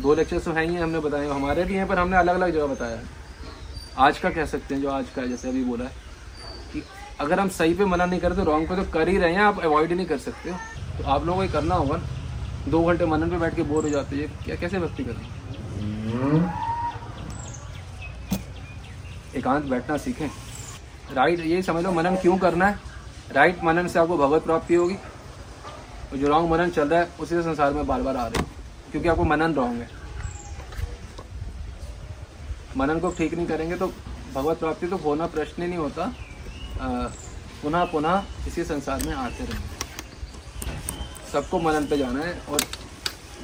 दो 0.01 0.15
लेक्चर 0.15 0.39
तो 0.39 0.53
हैं 0.53 0.67
ही 0.67 0.75
हैं, 0.75 0.83
हमने 0.83 0.99
बताए 1.01 1.29
हमारे 1.29 1.65
भी 1.65 1.75
हैं 1.75 1.87
पर 1.89 1.99
हमने 1.99 2.17
अलग 2.17 2.35
अलग 2.35 2.53
जगह 2.53 2.67
बताया। 2.67 2.97
है 2.97 3.19
आज 3.99 4.19
का 4.19 4.31
कह 4.31 4.47
सकते 4.47 4.75
हैं 4.75 4.83
जो 4.83 4.91
आज 4.91 5.07
का 5.17 5.23
है 5.23 5.29
जैसे 5.29 5.49
अभी 5.49 5.65
बोला 5.65 5.85
है 5.85 5.91
कि 6.73 6.83
अगर 7.21 7.41
हम 7.41 7.49
सही 7.49 7.75
पे 7.75 7.85
मना 7.85 8.05
नहीं 8.05 8.21
करते 8.21 8.45
रॉन्ग 8.45 8.69
पे 8.69 8.77
तो 8.77 8.83
कर 8.93 9.09
ही 9.09 9.17
रहे 9.19 9.33
हैं 9.33 9.41
आप 9.43 9.59
अवॉइड 9.61 9.89
ही 9.89 9.95
नहीं 9.95 10.07
कर 10.07 10.19
सकते 10.19 10.51
हो। 10.51 10.57
तो 10.99 11.05
आप 11.05 11.25
लोगों 11.27 11.37
को 11.37 11.45
ये 11.45 11.49
करना 11.49 11.75
होगा 11.75 11.97
ना। 11.97 12.71
दो 12.71 12.83
घंटे 12.85 13.07
मनन 13.07 13.31
पे 13.31 13.37
बैठ 13.37 13.55
के 13.57 13.63
बोर 13.63 13.85
हो 13.85 13.91
जाते 13.91 14.17
हैं। 14.17 14.39
क्या 14.45 14.57
कैसे 14.57 14.79
भक्ति 14.79 15.05
करें? 15.05 15.27
एकांत 19.37 19.65
बैठना 19.65 19.97
सीखें। 19.97 20.29
राइट 21.13 21.41
ये 21.41 21.63
समझ 21.63 21.83
लो 21.85 21.93
मनन 21.93 22.17
क्यों 22.17 22.37
करना 22.39 22.67
है? 22.67 22.79
राइट 23.33 23.63
मनन 23.65 23.89
से 23.89 23.99
आपको 23.99 24.17
भगवत 24.17 24.43
प्राप्ति 24.43 24.75
होगी। 24.75 24.95
और 24.95 26.17
जो 26.17 26.29
रॉन्ग 26.29 26.51
मनन 26.51 26.71
चल 26.71 26.89
रहा 26.89 27.01
है 27.01 27.09
उसी 27.21 27.35
से 27.35 27.43
संसार 27.43 27.73
में 27.73 27.87
बार 27.87 28.03
बार 28.03 28.17
आ 28.17 28.27
रहे 28.27 28.43
हैं। 28.43 28.47
क्योंकि 28.91 29.09
आपको 29.09 29.25
मनन 29.25 29.55
रॉन्ग 29.55 29.81
है। 29.81 29.89
मनन 32.77 32.99
को 32.99 33.11
ठीक 33.11 33.35
नहीं 33.35 33.47
करेंगे 33.47 33.77
तो 33.77 33.93
भगवत 34.35 34.59
प्राप्ति 34.59 34.87
तो 34.87 34.97
होना 34.97 35.27
प्रश्न 35.27 35.63
ही 35.63 35.69
नहीं 35.69 35.79
होता। 35.79 36.13
पुनः 36.81 37.85
पुनः 37.93 38.23
इसी 38.49 38.65
संसार 38.65 39.03
में 39.07 39.13
आते 39.15 39.45
रहेंगे 39.45 39.69
सबको 41.33 41.59
मनन 41.61 41.87
पे 41.87 41.97
जाना 41.99 42.21
है 42.25 42.33
और 42.49 42.65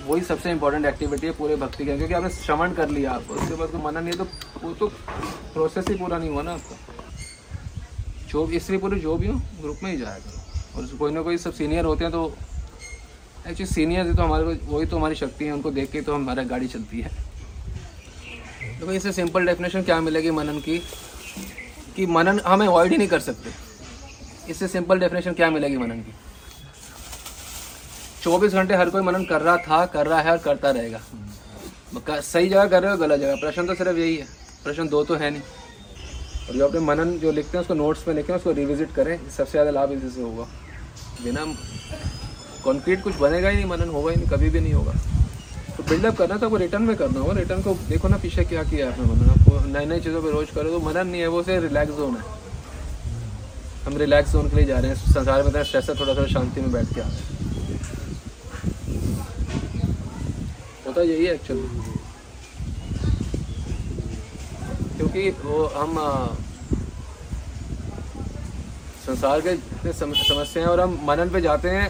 वही 0.07 0.23
सबसे 0.25 0.50
इम्पोर्टेंट 0.50 0.87
एक्टिविटी 0.87 1.26
है 1.26 1.33
पूरे 1.33 1.57
भक्ति 1.57 1.85
के 1.85 1.97
क्योंकि 1.97 2.14
आपने 2.14 2.31
श्रवण 2.31 2.73
कर 2.75 2.88
लिया, 2.88 3.11
आपको 3.12 3.35
उसके 3.35 3.55
बाद 3.55 3.69
कोई 3.71 3.81
मनन 3.83 4.05
नहीं 4.05 4.12
है 4.12 4.19
तो 4.19 4.26
वो 4.62 4.73
तो 4.75 4.87
प्रोसेस 5.52 5.88
ही 5.88 5.95
पूरा 5.95 6.19
नहीं 6.19 6.31
हुआ 6.31 6.43
ना 6.43 6.52
आपका। 6.52 6.76
जो 8.31 8.45
भी 8.47 8.57
इसलिए 8.57 8.78
पूरे 8.81 8.99
जो 9.00 9.16
भी 9.16 9.26
हो 9.26 9.38
ग्रुप 9.61 9.78
में 9.83 9.90
ही 9.90 9.97
करो 9.99 10.81
और 10.81 10.87
कोई 10.99 11.12
ना 11.12 11.23
कोई 11.23 11.38
सब 11.38 11.52
सीनियर 11.55 11.85
होते 11.85 12.05
हैं 12.05 12.12
तो 12.12 12.35
एक्चुअली 13.38 13.66
सीनियर 13.66 14.14
तो 14.14 14.23
हमारे 14.23 14.45
वही 14.45 14.87
तो 14.87 14.97
हमारी 14.97 15.14
शक्ति 15.14 15.45
है, 15.45 15.52
उनको 15.52 15.71
देख 15.71 15.90
के 15.90 16.00
तो 16.00 16.14
हमारा 16.14 16.43
गाड़ी 16.45 16.69
चलती 16.69 17.00
है। 17.00 17.11
तो 18.81 18.87
भाई 18.87 18.97
इससे 18.97 19.12
सिंपल 19.12 19.47
डेफिनेशन 19.47 19.83
क्या 19.83 20.00
मिलेगी 20.00 20.31
मनन 20.31 20.59
की? 20.61 20.83
कि 21.96 22.06
मनन 22.06 22.40
हम 22.46 22.66
अवॉइड 22.66 22.92
ही 22.92 22.98
नहीं 22.98 23.08
कर 23.08 23.20
सकते। 23.20 23.50
इससे 24.50 24.68
सिंपल 24.68 24.98
डेफिनेशन 25.00 25.32
क्या 25.32 25.50
मिलेगी 25.50 25.76
मनन 25.76 26.00
की? 26.00 26.14
24 28.22 28.52
घंटे 28.52 28.74
हर 28.74 28.90
कोई 28.90 29.02
मनन 29.02 29.24
कर 29.24 29.42
रहा 29.42 29.56
था, 29.58 29.84
कर 29.86 30.06
रहा 30.06 30.20
है 30.20 30.30
और 30.32 30.38
करता 30.38 30.70
रहेगा। 30.70 31.00
सही 32.20 32.48
जगह 32.48 32.66
कर 32.66 32.82
रहे 32.82 32.90
हो, 32.90 32.96
गलत 32.96 33.20
जगह? 33.20 33.34
प्रश्न 33.36 33.66
तो 33.66 33.74
सिर्फ़ 33.74 33.98
यही 33.98 34.16
है। 34.16 34.26
प्रश्न 34.64 34.88
दो 34.88 35.02
तो 35.04 35.14
है 35.14 35.30
नहीं। 35.30 35.42
और 36.48 36.56
जो 36.56 36.66
अपने 36.68 36.80
मनन 36.80 37.18
जो 37.18 37.32
लिखते 37.32 37.56
हैं, 37.56 37.62
उसको 37.62 37.74
नोट्स 37.74 38.06
में 38.08 38.14
लिखें, 38.14 38.34
उसको 38.34 38.52
रिविजिट 38.52 38.94
करें। 38.94 39.18
सबसे 39.30 39.50
ज़्यादा 39.50 39.70
लाभ 39.70 39.92
इसी 39.92 40.08
से 40.08 40.22
होगा। 40.22 40.44
बिना 41.24 41.44
कंक्रीट 42.64 43.02
कुछ 43.02 43.16
बनेगा 43.16 43.48
ही 43.48 43.56
नहीं, 43.56 43.66
मनन 43.66 43.88
होगा 43.88 44.10
ही 44.10 44.16
नहीं, 44.16 44.28
कभी 44.28 44.50
भी 44.50 44.60
नहीं 44.60 44.72
होगा। 44.72 44.92
तो 45.76 45.83
बिल्डअप 45.83 46.16
करना 46.16 46.37
तो 46.37 46.47
आपको 46.47 46.56
रिटर्न 46.56 46.83
में 46.83 46.97
करना 46.97 47.21
होगा 47.21 47.33
रिटर्न 47.38 47.62
को 47.62 47.75
देखो 47.88 48.09
ना 48.09 48.16
पीछे 48.18 48.45
क्या 48.45 48.62
किया 48.64 48.88
आपने 48.88 49.04
मनन 49.06 49.30
आपको 49.30 49.59
नई 49.68 49.87
नई 49.87 50.00
चीज़ों 50.00 50.23
पर 50.23 50.30
रोज 50.33 50.50
करो 50.54 50.71
तो 50.71 50.80
मनन 50.80 51.06
नहीं 51.06 51.21
है 51.21 51.26
वो 51.28 51.42
से 51.42 51.59
रिलैक्स 51.61 51.97
जोन 51.97 52.16
है। 52.16 52.23
हम 53.87 53.97
रिलैक्स 53.99 54.33
जोन 54.33 54.49
के 54.50 54.56
लिए 54.56 54.64
जा 54.66 54.78
रहे 54.78 54.90
हैं 54.90 54.97
संसार 55.12 55.42
में 55.42 55.62
स्ट्रेस 55.62 55.88
है 55.90 55.95
थोड़ा 56.00 56.14
थोड़ा 56.14 56.26
शांति 56.28 56.61
में 56.61 56.73
बैठ 56.73 56.95
के 56.95 57.00
आ 57.00 57.04
रहे 57.04 57.16
हैं। 57.16 57.25
होता 60.87 61.02
यही 61.02 61.26
है 61.26 61.35
एक्चुअली 61.35 61.62
क्योंकि 64.97 65.30
वो 65.45 65.64
हम 65.76 65.97
संसार 69.06 69.40
के 69.40 69.50
इतने 69.50 69.92
सम, 69.92 70.12
समस्या 70.12 70.62
हैं 70.62 70.68
और 70.68 70.80
हम 70.80 70.99
मनन 71.04 71.30
पे 71.30 71.40
जाते 71.40 71.71
हैं 71.71 71.88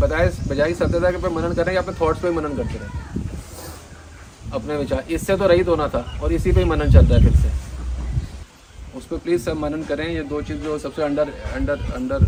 बताए 0.00 0.28
बजाय 0.48 0.74
सत्यता 0.74 1.10
के 1.10 1.22
पे 1.22 1.28
मनन 1.30 1.54
करें 1.54 1.72
या 1.74 1.80
अपने 1.80 1.94
थॉट्स 2.00 2.20
पे 2.22 2.30
मनन 2.30 2.56
करते 2.56 2.78
रहे। 2.78 3.01
अपने 4.52 4.76
विचार। 4.76 5.04
इससे 5.10 5.36
तो 5.36 5.46
रहित 5.46 5.68
होना 5.68 5.88
था 5.88 6.00
और 6.22 6.32
इसी 6.32 6.52
पे 6.52 6.60
ही 6.60 6.66
मनन 6.66 6.92
चल 6.92 7.06
रहा 7.06 7.18
है 7.18 7.24
फिर 7.24 7.36
से। 7.40 8.98
उस 8.98 9.06
पर 9.06 9.16
प्लीज़ 9.18 9.42
सब 9.42 9.56
मनन 9.58 9.82
करें। 9.84 10.08
ये 10.08 10.22
दो 10.24 10.40
चीज़ 10.42 10.58
जो 10.62 10.78
सबसे 10.78 11.02
under 11.02 11.28
under 11.54 11.78
under 11.94 12.26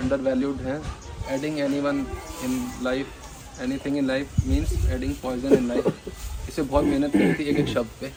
under 0.00 0.20
valued 0.20 0.60
हैं। 0.60 0.80
Adding 1.34 1.58
anyone 1.80 2.06
in 2.44 2.64
life 2.82 3.60
anything 3.84 3.96
in 3.96 4.06
life 4.06 4.26
means 4.46 4.72
adding 4.92 5.14
poison 5.22 5.52
in 5.54 5.68
life 5.68 5.86
इसे 6.48 6.62
बहुत 6.62 6.84
मेहनत 6.84 7.12
करी 7.12 7.34
थी 7.34 7.44
एक 7.50 7.58
एक 7.58 7.68
शब्द 7.68 7.90
पे। 8.00 8.12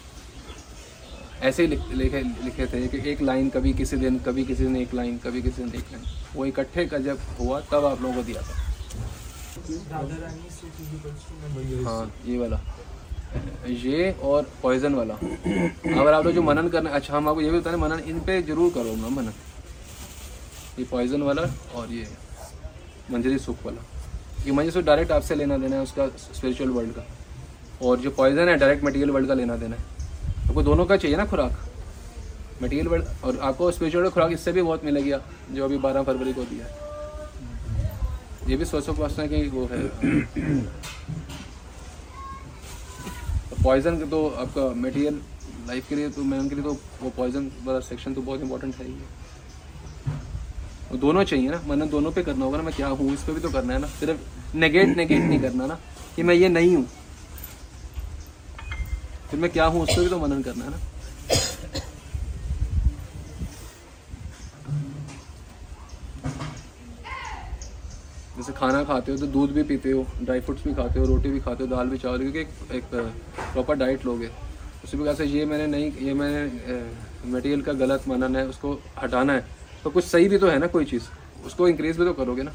ऐसे 1.41 1.63
ही 1.63 1.67
लिख, 1.67 1.79
लिखे 1.91 2.21
लिखे 2.43 2.65
थे 2.65 2.87
कि 2.87 3.09
एक 3.11 3.21
लाइन 3.21 3.49
कभी 3.49 3.73
किसी 3.73 3.97
दिन 3.97 4.19
कभी 4.25 4.43
किसी 4.45 4.63
दिन 4.63 4.75
एक 4.77 4.93
लाइन 4.93 5.17
कभी 5.23 5.41
किसी 5.41 5.61
दिन 5.61 5.73
एक 5.75 5.91
लाइन 5.91 6.03
वो 6.35 6.45
इकट्ठे 6.45 6.85
का 6.85 6.97
जब 7.07 7.19
हुआ 7.39 7.59
तब 7.71 7.85
आप 7.85 8.01
लोगों 8.01 8.15
को 8.15 8.23
दिया 8.23 8.41
था। 8.41 8.53
हाँ 11.85 12.11
ये 12.25 12.37
वाला। 12.37 12.61
ये 13.83 14.11
और 14.23 14.49
पॉइजन 14.63 14.93
वाला। 14.93 15.13
अगर 15.13 16.13
आप 16.13 16.25
लोग 16.25 16.33
जो 16.33 16.41
मनन 16.41 16.67
करना 16.67 16.89
अच्छा 16.89 17.15
हम 17.17 17.27
आपको 17.29 17.41
ये 17.41 17.49
भी 17.51 17.59
बताएँ 17.59 17.77
मनन 17.77 17.99
इन 18.09 18.19
पे 18.19 18.41
ज़रूर 18.41 18.71
करो 18.73 18.95
ना 18.95 19.09
मनन। 19.11 19.33
ये 20.79 20.85
पॉइजन 20.91 21.21
वाला 21.21 21.41
और 21.75 21.91
ये 21.91 22.07
मंजरी 23.11 23.37
सुख 23.39 23.65
वाला। 23.65 23.81
ये 24.45 24.51
मंजरी 24.51 24.71
सुख 24.71 24.83
डायरेक्ट 24.83 25.11
आपसे 25.11 25.35
लेना 25.35 25.57
देना 25.57 25.75
है 25.75 25.81
उसका 25.81 26.07
स्पिरिचुअल 26.17 26.69
वर्ल्ड 26.69 26.91
का। 26.91 27.05
और 27.81 27.97
जो 27.99 28.11
पॉइजन 28.11 28.49
है 28.49 28.55
डायरेक्ट 28.57 28.83
मटेरियल 28.83 29.09
वर्ल्ड 29.11 29.27
का 29.27 29.33
लेना 29.33 29.55
देना 29.57 29.75
है। 29.75 29.81
आपको 30.47 30.63
दोनों 30.63 30.85
का 30.85 30.97
चाहिए 30.97 31.17
ना 31.17 31.25
खुराक? 31.25 31.57
मटेरियल 32.63 32.87
वर्ल्ड 32.87 33.05
और 33.23 33.39
आपको 33.41 33.71
स्पिरिचुअल 33.71 34.09
खुराक, 34.09 34.31
इससे 34.31 34.51
भी 34.51 34.61
बहुत 34.61 34.85
मिलेगी, 34.85 35.13
जो 35.51 35.65
अभी 35.65 35.77
बारह 35.77 36.03
फरवरी 36.03 36.33
को 36.33 36.43
दिया 36.43 36.65
है। 36.65 36.81
ये 38.49 38.55
भी 38.57 38.65
सोचो 38.65 38.93
स्वच्छ 38.93 39.15
की 39.19 39.47
वो 39.49 39.69
है। 39.71 39.81
पॉइजन 43.63 43.97
के 43.97 44.05
तो 44.05 44.27
आपका 44.29 44.67
मटेरियल 44.81 45.21
लाइफ 45.67 45.89
के 45.89 45.95
लिए 45.95 46.09
तो 46.09 46.23
मैम 46.23 46.49
के 46.49 46.55
लिए 46.55 46.63
तो 46.63 46.77
वो 47.01 47.09
पॉइजन 47.17 47.51
वाला 47.65 47.79
सेक्शन 47.79 48.13
तो 48.13 48.21
बहुत 48.21 48.41
इंपॉर्टेंट 48.41 48.75
है 48.75 48.85
ही 48.85 48.93
है। 48.93 49.21
दोनों 50.99 51.23
चाहिए 51.23 51.49
ना, 51.49 51.61
मैंने 51.67 51.85
दोनों 51.85 52.11
पे 52.11 52.23
करना 52.23 52.45
होगा 52.45 52.57
ना, 52.57 52.63
मैं 52.63 52.73
क्या 52.73 52.87
हूँ, 52.87 53.13
इस 53.13 53.23
पर 53.23 53.33
भी 53.33 53.39
तो 53.39 53.49
करना 53.49 53.73
है 53.73 53.79
ना। 53.79 53.87
सिर्फ़ 53.87 54.19
नेगेट 54.55 54.97
नेगेट 54.97 55.21
नहीं 55.21 55.39
करना 55.39 55.65
ना, 55.65 55.79
कि 56.15 56.23
मैं 56.23 56.35
ये 56.35 56.49
नहीं 56.49 56.75
हूँ। 56.75 56.87
फिर 59.29 59.39
मैं 59.39 59.51
क्या 59.51 59.65
हूँ, 59.65 59.81
उस 59.83 59.95
पर 59.95 60.01
भी 60.01 60.09
तो 60.09 60.19
मनन 60.19 60.41
करना 60.41 60.65
है 60.65 60.71
ना। 60.71 60.77
जैसे 68.37 68.53
खाना 68.53 68.83
खाते 68.83 69.11
हो 69.11 69.17
तो 69.17 69.27
दूध 69.27 69.51
भी 69.53 69.63
पीते 69.63 69.91
हो 69.91 70.05
ड्राई 70.21 70.39
फ्रूट्स 70.41 70.63
भी 70.63 70.73
खाते 70.73 70.99
हो 70.99 71.05
रोटी 71.05 71.29
भी 71.29 71.39
खाते 71.39 71.63
हो 71.63 71.69
दाल 71.69 71.87
भी 71.87 71.97
चावल 71.97 72.19
क्योंकि 72.19 72.39
एक, 72.39 72.47
एक 72.71 72.83
प्रॉपर 73.53 73.75
डाइट 73.75 74.05
लोगे 74.05 74.29
उसी 74.83 74.97
प्रकार 74.97 75.15
से 75.15 75.25
ये 75.25 75.45
मैंने 75.45 75.67
नहीं 75.67 75.91
ये 76.05 76.13
मैंने 76.13 77.31
मटेरियल 77.31 77.61
का 77.61 77.73
गलत 77.73 78.07
मनन 78.07 78.35
है 78.35 78.45
उसको 78.47 78.73
हटाना 79.01 79.33
है। 79.33 79.45
तो 79.83 79.89
कुछ 79.89 80.05
सही 80.05 80.27
भी 80.29 80.37
तो 80.37 80.47
है 80.47 80.57
ना 80.59 80.67
कोई 80.67 80.85
चीज़? 80.85 81.03
उसको 81.45 81.67
इंक्रीज 81.67 81.97
भी 81.97 82.05
तो 82.05 82.13
करोगे 82.13 82.43
ना। 82.43 82.51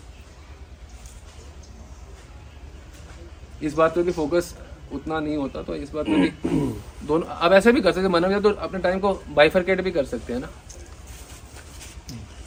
इस 3.62 3.75
बात 3.75 3.94
पे 3.94 4.02
भी 4.02 4.12
फोकस 4.12 4.54
उतना 4.92 5.20
नहीं 5.20 5.37
होता 5.37 5.62
तो 5.62 5.75
इस 5.75 5.90
बात 5.92 6.06
पे 6.06 6.16
भी 6.20 6.28
दोनों 7.06 7.26
अब 7.26 7.52
ऐसे 7.52 7.73
भी 7.73 7.80
कर 7.80 7.92
सकते 7.92 8.08
मनन 8.08 8.40
तो 8.40 8.50
अपने 8.50 8.78
टाइम 8.80 9.00
को 9.00 9.12
बाइफरकेट 9.35 9.80
भी 9.80 9.90
कर 9.90 10.04
सकते 10.04 10.32
हैं 10.32 10.40
ना। 10.40 10.49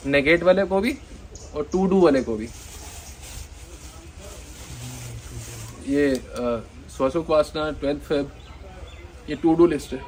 नेगेट 0.06 0.42
वाले 0.42 0.64
को 0.64 0.80
भी 0.80 0.96
और 1.56 1.68
टू 1.72 1.86
डू 1.86 2.00
वाले 2.00 2.22
को 2.22 2.36
भी। 2.36 2.48
ये 5.88 6.20
स्वसुख 6.96 7.30
वासना 7.30 7.70
ट्वेल्थ 7.70 8.00
फेब 8.00 8.30
ये 9.30 9.36
टू 9.42 9.54
डू 9.54 9.66
लिस्ट 9.66 9.92
है। 9.92 10.00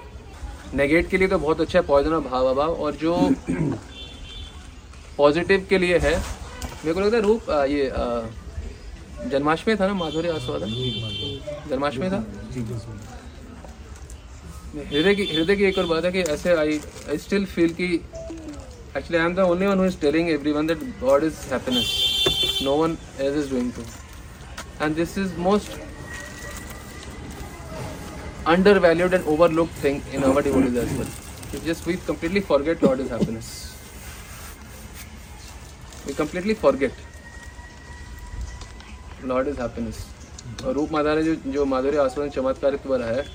नेगेट 0.75 1.09
के 1.11 1.17
लिए 1.17 1.29
तो 1.29 1.39
बहुत 1.39 1.61
अच्छा 1.61 1.79
है 1.79 1.85
पॉइजन 1.87 2.13
और 2.13 2.21
भाव 2.21 2.47
अभाव 2.47 2.75
और 2.85 2.95
जो 2.97 3.15
पॉजिटिव 5.17 5.67
के 5.71 5.79
लिए 5.79 5.99
है 5.99 6.17
मेरे 6.19 6.95
को 6.95 7.01
लगता 7.01 7.17
है 7.17 7.23
रूप 7.23 7.51
आ, 7.51 7.65
ये 7.65 7.93
जन्माष्टमी 9.31 9.75
था 9.77 9.87
ना 9.87 9.95
माधुरी 9.95 10.29
आस्वादन? 10.29 10.67
जन्माष्टमी 11.71 12.11
था? 12.11 12.25
हृदय 14.93 15.15
की 15.15 15.25
हृदय 15.25 15.57
की 15.57 15.65
एक 15.65 15.79
और 15.79 15.87
बात 15.87 16.05
है 16.05 16.13
कि 16.13 16.21
ऐसे 16.33 16.55
आई 16.57 16.81
आई 17.09 17.19
स्टिल 17.19 17.45
फील 17.47 17.75
कि 17.75 17.85
actually 17.85 19.17
I 19.17 19.25
am 19.25 19.35
the 19.35 19.39
only 19.39 19.67
one 19.67 19.79
who 19.79 19.85
is 19.85 19.99
telling 20.01 20.29
that 20.69 20.79
God 21.01 21.25
is 21.25 21.35
happiness 21.53 22.61
no 22.63 22.77
one 22.77 22.97
as 23.21 23.37
is 23.37 23.51
doing 23.51 23.73
too 23.73 23.83
and 24.80 24.96
this 24.96 25.18
is 25.18 25.36
most 25.38 25.80
undervalued 28.46 29.14
and 29.14 29.26
overlooked 29.26 29.74
thing 29.86 30.02
in 30.14 30.24
our 30.24 30.42
devotees 30.42 30.76
as 30.76 30.94
well. 30.98 31.08
We 31.54 31.60
just 31.60 31.86
we 31.86 31.98
completely 31.98 32.42
forget 32.42 32.82
Lord 32.82 33.00
is 33.00 33.10
happiness. 33.10 33.50
We 36.08 36.14
completely 36.14 36.54
forget 36.54 36.92
Lord 39.24 39.48
is 39.48 39.58
happiness. 39.58 40.06
और 40.66 40.74
रूप 40.74 40.92
माता 40.92 41.14
ने 41.16 41.24
जो 41.24 41.36
जो 41.54 41.66
माधुर्य 41.66 41.98
आस्वादन 41.98 42.30
चमत्कारित्व 42.36 42.90
वाला 42.90 43.06
है 43.06 43.26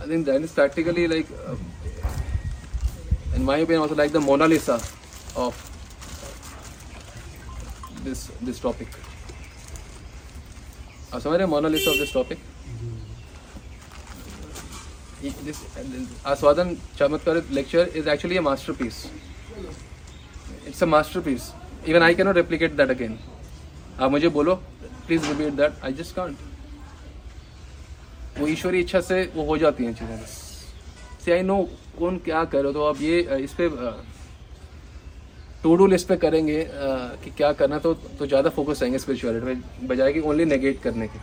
I 0.00 0.06
think 0.06 0.26
that 0.26 0.42
is 0.42 0.52
practically 0.52 1.08
like, 1.08 1.26
uh, 1.46 1.56
in 3.34 3.44
my 3.44 3.56
opinion, 3.58 3.82
also 3.82 3.94
like 3.94 4.12
the 4.12 4.20
Mona 4.20 4.46
Lisa 4.46 4.80
of 5.36 5.56
this 8.03 8.21
this 8.41 8.59
topic. 8.59 8.87
Uh, 11.11 11.19
समझ 11.19 11.37
रहे 11.37 11.47
मोनालिस्ट 11.47 11.87
ऑफ़ 11.87 11.97
दिस 11.97 12.13
टॉपिक 12.13 12.39
आस्वादन 16.27 16.75
चमत्कार 16.97 17.41
lecture 17.51 17.89
is 17.95 18.09
actually 18.09 18.39
masterpiece 18.79 19.05
it's 20.67 20.83
a 20.83 20.85
masterpiece 21.27 21.51
even 21.87 22.01
I 22.01 22.15
cannot 22.15 22.35
replicate 22.35 22.71
that 22.77 22.89
again 22.89 23.19
आप 23.99 24.11
मुझे 24.11 24.29
बोलो 24.37 24.55
please 25.07 25.27
repeat 25.27 25.53
that 25.61 25.83
I 25.83 25.93
just 26.01 26.15
can't 26.15 26.37
वो 28.39 28.47
ईश्वरी 28.47 28.79
इच्छा 28.79 29.01
से 29.11 29.21
वो 29.35 29.45
हो 29.45 29.57
जाती 29.57 29.85
है 29.85 29.93
चीज़ें 29.93 30.21
बस। 30.21 30.33
सी 31.25 31.31
आई 31.31 31.41
नो 31.41 31.61
कौन 31.99 32.17
क्या 32.25 32.43
करो 32.55 32.71
तो 32.73 32.83
आप 32.85 33.01
ये 33.01 33.23
uh, 33.23 33.39
इस 33.39 33.53
पर 33.53 33.67
टू 35.63 35.75
डू 35.75 35.85
लिस्ट 35.87 36.07
पे 36.07 36.15
करेंगे 36.17 36.63
आ, 36.63 36.67
कि 37.23 37.29
क्या 37.37 37.51
करना 37.53 37.79
तो 37.79 37.93
तो 37.93 38.25
ज़्यादा 38.27 38.49
फोकस 38.51 38.83
आएँगे 38.83 38.99
स्पिरिचुअलिटी 38.99 39.45
में 39.45 39.87
बजाय 39.87 40.13
कि 40.13 40.19
ओनली 40.21 40.45
नेगेट 40.45 40.81
करने 40.83 41.07
के। 41.07 41.19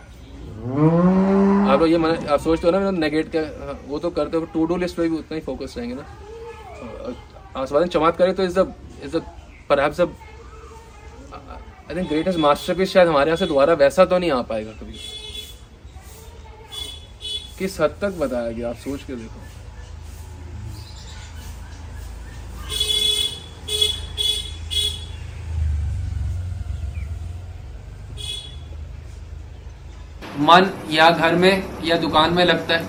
आप 1.71 1.79
लोग 1.79 1.89
ये 1.89 1.97
मन 1.97 2.09
आप 2.27 2.39
सोचते 2.39 2.67
हो 2.67 2.71
ना 2.71 2.79
मतलब 2.79 2.99
नेगेट 2.99 3.31
का 3.35 3.41
वो 3.87 3.99
तो 3.99 4.09
करते 4.09 4.37
हो 4.37 4.45
टू 4.53 4.65
डू 4.65 4.77
लिस्ट 4.77 4.97
पे 4.97 5.09
भी 5.09 5.17
उतना 5.17 5.35
ही 5.35 5.41
फोकस 5.41 5.73
रहेंगे 5.77 5.95
ना। 5.95 6.05
आस्वादन 7.61 8.11
करें 8.11 8.33
तो 8.35 8.43
is 8.43 8.59
the 8.59 8.73
is 9.03 9.17
the 9.17 9.21
perhaps 9.69 10.01
I 10.01 11.95
think 11.95 12.07
greatest 12.09 12.39
masterpiece 12.39 12.93
शायद 12.93 13.07
हमारे 13.07 13.29
यहाँ 13.29 13.37
से 13.37 13.45
दोबारा 13.47 13.73
वैसा 13.75 14.05
तो 14.05 14.17
नहीं 14.17 14.31
आ 14.31 14.41
पाएगा 14.51 14.71
कभी। 14.81 14.99
किस 17.59 17.79
हद 17.81 17.97
तक 18.01 18.19
बताया 18.19 18.51
गया 18.51 18.69
आप 18.69 18.75
सोच 18.77 19.03
के 19.03 19.15
देखो। 19.15 19.39
मन 30.41 30.69
या 30.91 31.09
घर 31.09 31.35
में 31.35 31.63
या 31.83 31.97
दुकान 31.97 32.33
में 32.33 32.43
लगता 32.45 32.73
है? 32.73 32.83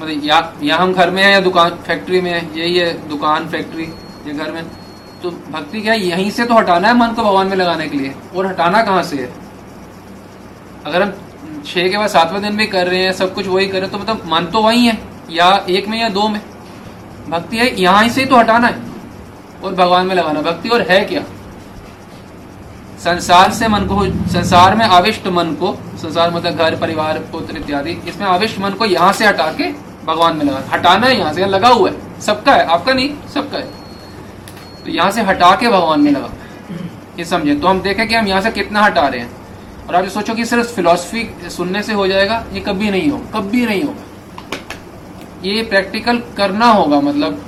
मतलब 0.00 0.24
या 0.24 0.38
या 0.62 0.76
हम 0.76 0.92
घर 0.92 1.10
में 1.10 1.22
हैं 1.22 1.32
या 1.32 1.40
दुकान 1.40 1.78
फैक्ट्री 1.86 2.20
में 2.20 2.30
है? 2.30 2.40
यही 2.58 2.76
है 2.76 2.92
दुकान 3.08 3.48
फैक्ट्री 3.48 3.84
या 4.26 4.32
घर 4.34 4.52
में। 4.52 4.64
तो 5.22 5.30
भक्ति 5.52 5.80
क्या 5.80 5.92
है? 5.92 6.00
यहीं 6.00 6.30
से 6.30 6.44
तो 6.44 6.54
हटाना 6.54 6.88
है 6.88 6.96
मन 6.96 7.08
को 7.08 7.22
भगवान 7.22 7.46
में 7.46 7.56
लगाने 7.56 7.88
के 7.88 7.98
लिए। 7.98 8.14
और 8.36 8.46
हटाना 8.46 8.82
कहाँ 8.82 9.02
से 9.02 9.16
है? 9.16 9.32
अगर 10.86 11.02
हम 11.02 11.12
छः 11.66 11.88
के 11.90 11.98
बाद 11.98 12.08
सातवें 12.08 12.42
दिन 12.42 12.56
भी 12.56 12.66
कर 12.66 12.86
रहे 12.86 13.02
हैं, 13.02 13.12
सब 13.12 13.34
कुछ 13.34 13.46
वही 13.46 13.66
कर 13.66 13.72
रहे 13.72 13.82
हैं 13.82 13.90
तो 13.90 13.98
मतलब 13.98 14.22
मन 14.26 14.46
तो 14.46 14.62
वही 14.62 14.86
है, 14.86 14.98
या 15.30 15.48
एक 15.70 15.88
में 15.88 16.00
या 16.00 16.08
दो 16.08 16.28
में। 16.28 16.40
भक्ति 17.28 17.56
है, 17.56 17.74
यहाँ 17.80 18.08
से 18.08 18.20
ही 18.20 18.26
तो 18.26 18.36
हटाना 18.36 18.66
है 18.66 18.82
और 19.64 19.74
भगवान 19.74 20.06
में 20.06 20.14
लगाना। 20.14 20.42
भक्ति 20.42 20.68
और 20.68 20.82
है 20.82 21.00
क्या? 21.04 21.22
संसार 22.98 23.52
से 23.52 23.68
मन 23.68 23.84
को 23.86 24.04
संसार 24.28 24.74
में 24.76 24.84
आविष्ट 24.86 25.26
मन 25.28 25.52
को, 25.54 25.72
संसार 25.98 26.30
मतलब 26.30 26.56
घर, 26.56 26.76
परिवार, 26.76 27.18
पुत्र 27.32 27.56
इत्यादि, 27.56 27.90
इसमें 28.08 28.26
आविष्ट 28.26 28.58
मन 28.58 28.70
को 28.70 28.84
यहाँ 28.86 29.12
से 29.12 29.26
हटा 29.26 29.46
के 29.52 29.70
भगवान 30.06 30.36
में 30.36 30.44
लगा, 30.44 30.62
हटाना 30.72 31.06
है 31.06 31.18
यहाँ 31.18 31.32
से 31.32 31.46
लगा 31.46 31.68
हुआ 31.68 31.90
है, 31.90 32.20
सबका 32.20 32.52
है, 32.52 32.64
आपका 32.66 32.92
नहीं, 32.92 33.10
सबका 33.34 33.58
है। 33.58 33.66
तो 34.84 34.90
यहाँ 34.90 35.10
से 35.10 35.22
हटा 35.22 35.54
के 35.56 35.68
भगवान 35.68 36.00
में 36.00 36.10
लगा। 36.12 36.30
ये 37.18 37.24
समझे 37.24 37.54
तो 37.54 37.68
हम 37.68 37.80
देखें 37.82 38.06
कि 38.08 38.14
हम 38.14 38.26
यहाँ 38.26 38.40
से 38.40 38.50
कितना 38.50 38.82
हटा 38.82 39.06
रहे 39.06 39.20
हैं। 39.20 39.30
और 39.88 39.94
आप 39.94 40.04
ये 40.04 40.10
सोचो 40.10 40.34
कि 40.34 40.44
सिर्फ़ 40.44 40.74
फिलोसफी 40.74 41.28
सुनने 41.50 41.82
से 41.82 41.92
हो 41.92 42.06
जाएगा, 42.06 42.44
ये 42.52 42.60
कभी 42.60 42.90
नहीं 42.90 43.10
हो 43.10 43.18
कभी 43.34 43.64
नहीं 43.66 43.82
होगा। 43.82 44.02
ये 45.44 45.62
प्रैक्टिकल 45.64 46.22
करना 46.36 46.66
होगा 46.68 47.00
मतलब 47.00 47.44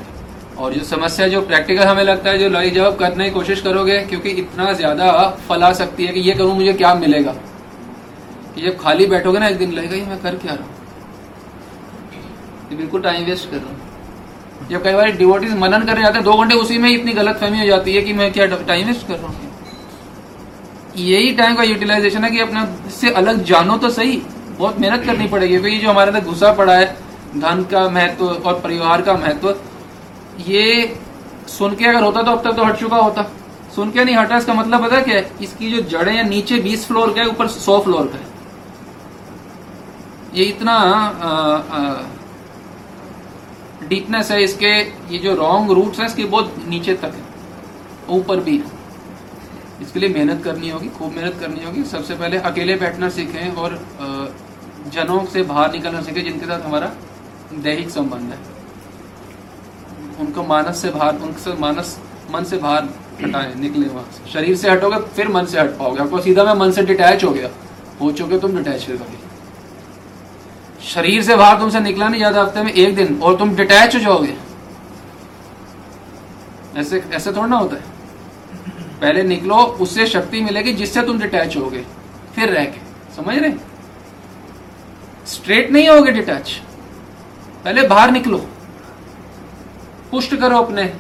और 0.60 0.74
जो 0.74 0.84
समस्या 0.84 1.26
जो 1.28 1.40
प्रैक्टिकल 1.42 1.82
हमें 1.82 2.02
लगता 2.04 2.30
है, 2.30 2.38
जो 2.38 2.48
लड़ाई 2.48 2.70
जवाब 2.70 2.96
करने 2.96 3.24
की 3.24 3.30
कोशिश 3.30 3.60
करोगे, 3.60 3.98
क्योंकि 4.00 4.30
इतना 4.30 4.72
ज़्यादा 4.72 5.12
फल 5.48 5.72
सकती 5.74 6.06
है 6.06 6.12
कि 6.12 6.20
ये 6.20 6.32
करूँ 6.34 6.54
मुझे 6.54 6.72
क्या 6.72 6.94
मिलेगा? 6.94 7.32
कि 8.54 8.62
जब 8.62 8.76
खाली 8.78 9.06
बैठोगे 9.06 9.38
ना 9.38 9.48
एक 9.48 9.58
दिन, 9.58 9.72
लगेगा, 9.72 9.96
ये 9.96 10.06
मैं 10.06 10.18
कर 10.22 10.34
क्या 10.36 10.54
रहा 10.54 10.64
हूँ? 10.64 10.78
बिल्कुल 12.70 13.02
टाइम 13.02 13.24
वेस्ट 13.24 13.50
कर 13.50 13.56
रहा 13.56 13.66
हूँ। 13.66 14.68
जब 14.68 14.82
कई 14.84 14.92
बार 14.92 15.10
डिवोटीज 15.12 15.54
मनन 15.58 15.84
करने 15.84 16.02
जाते 16.02 16.18
हैं, 16.18 16.24
दो 16.24 16.32
घंटे 16.34 16.54
उसी 16.54 16.78
में 16.78 16.90
इतनी 16.90 17.12
गलत 17.12 17.36
फहमी 17.36 17.58
हो 17.60 17.66
जाती 17.66 17.94
है 17.94 18.02
कि 18.02 18.12
मैं 18.12 18.30
क्या 18.32 18.46
टाइम 18.46 18.86
वेस्ट 18.86 19.06
कर 19.08 19.14
रहा 19.14 19.26
हूँ? 19.26 19.36
यही 20.96 21.32
टाइम 21.34 21.56
का 21.56 21.62
यूटिलाइजेशन 21.62 22.24
है 22.24 22.30
कि 22.30 22.40
अपना 22.40 22.62
इससे 22.86 23.10
अलग 23.12 23.42
जानो 23.44 23.76
तो 23.76 23.90
सही, 23.90 24.16
बहुत 24.58 24.78
मेहनत 24.78 25.04
करनी 25.06 25.26
पड़ेगी, 25.26 25.58
क्योंकि 25.58 25.78
जो 25.78 25.90
हमारे 25.90 26.10
अंदर 26.10 26.24
घुसा 26.24 26.52
पड़ा 26.52 26.74
है, 26.74 26.86
धन 27.36 27.62
का 27.70 27.88
महत्व 27.88 28.24
और 28.26 28.60
परिवार 28.60 29.02
का 29.02 29.14
महत्व 29.14 29.54
ये 30.48 30.96
सुन 31.48 31.74
के 31.74 31.84
अगर 31.86 32.02
होता 32.02 32.22
तो 32.22 32.30
अब 32.30 32.42
तक 32.44 32.56
तो 32.56 32.64
हट 32.64 32.76
चुका 32.76 32.96
होता। 32.96 33.22
सुन 33.74 33.90
के 33.90 34.04
नहीं 34.04 34.16
हटा, 34.16 34.36
इसका 34.36 34.54
मतलब 34.54 34.84
पता 34.84 35.00
क्या 35.00 35.14
है? 35.16 35.30
इसकी 35.42 35.70
जो 35.70 35.80
जड़ें 35.90 36.12
हैं, 36.12 36.24
नीचे 36.24 36.58
20 36.60 36.86
फ्लोर 36.86 37.12
का 37.14 37.20
है, 37.20 37.26
ऊपर 37.28 37.48
100 37.48 37.78
फ्लोर 37.80 38.06
का 38.06 38.18
है। 38.18 38.28
ये 40.34 40.44
इतना 40.44 40.74
डीपनेस 43.88 44.30
है, 44.30 44.42
इसके 44.42 44.72
ये 45.12 45.18
जो 45.18 45.34
रॉन्ग 45.34 45.70
रूट्स 45.70 46.00
है, 46.00 46.06
इसके 46.06 46.24
बहुत 46.26 46.54
नीचे 46.68 46.94
तक 46.94 47.14
है। 47.14 47.22
ऊपर 48.10 48.40
भी 48.40 48.56
है। 48.58 48.78
इसके 49.82 50.00
लिए 50.00 50.08
मेहनत 50.08 50.42
करनी 50.44 50.70
होगी, 50.70 50.88
खूब 50.88 51.12
मेहनत 51.12 51.36
करनी 51.40 51.64
होगी। 51.64 51.84
सबसे 51.86 52.14
पहले 52.14 52.38
अकेले 52.38 52.74
बैठना 52.76 53.08
सीखें 53.08 53.54
और 53.54 53.78
जनों 54.86 55.24
से 55.24 55.42
बाहर 55.42 55.72
निकलना 55.72 56.00
सीखें, 56.02 56.22
जिनके 56.24 56.46
साथ 56.46 56.60
हमारा 56.60 56.92
दैहिक 57.54 57.90
संबंध 57.90 58.32
है। 58.32 58.38
उनको 60.20 60.42
मानस 60.44 60.82
से 60.82 60.90
बाहर 60.90 61.16
उनसे 61.18 61.52
मानस, 61.60 61.98
मन 62.30 62.44
से 62.44 62.56
बाहर 62.58 62.88
हटाएँ, 63.22 63.54
निकले 63.54 63.86
वहाँ 63.86 64.04
से। 64.12 64.30
शरीर 64.32 64.56
से 64.56 64.70
हटोगे, 64.70 64.98
फिर 65.16 65.28
मन 65.28 65.46
से 65.46 65.60
हट 65.60 65.70
पाओगे। 65.78 66.00
आपको 66.00 66.20
सीधा 66.20 66.44
मैं 66.44 66.54
मन 66.54 66.70
से 66.72 66.82
डिटैच 66.82 67.24
हो 67.24 67.30
गया। 67.30 67.48
हो 68.00 68.10
चुके 68.12 68.38
तुम 68.38 68.56
डिटैच 68.56 68.82
फिर 68.82 68.96
कभी 68.96 69.18
शरीर 70.84 71.22
से 71.22 71.36
बाहर 71.36 71.58
तुमसे 71.58 71.80
निकला 71.80 72.08
नहीं 72.08 72.20
जाता 72.20 72.40
हफ़्ते 72.42 72.62
में 72.62 72.72
एक 72.72 72.94
दिन 72.96 73.20
और 73.22 73.36
तुम 73.36 73.54
डिटैच 73.56 73.94
हो 73.94 74.00
जाओगे। 74.00 74.36
ऐसे 76.76 77.02
ऐसे 77.12 77.32
थोड़ा 77.32 77.46
ना 77.46 77.56
होता 77.56 77.76
है। 77.76 77.82
पहले 79.00 79.22
निकलो, 79.22 79.56
उससे 79.56 80.06
शक्ति 80.06 80.40
मिलेगी 80.40 80.72
जिससे 80.72 81.02
तुम 81.02 81.18
डिटैच 81.18 81.56
होगे। 81.56 81.84
फिर 82.34 82.48
रह 82.48 82.64
के। 82.64 82.80
समझ 83.16 83.36
रहे 83.38 83.52
स्ट्रेट 85.26 85.70
नहीं 85.70 85.88
होगे 85.88 86.12
डिटैच 86.12 86.50
पहले 87.64 87.82
बाहर 87.88 88.10
निकलो। 88.10 88.38
पुष्ट 90.10 90.34
करो 90.36 90.58
अपने 90.58 90.92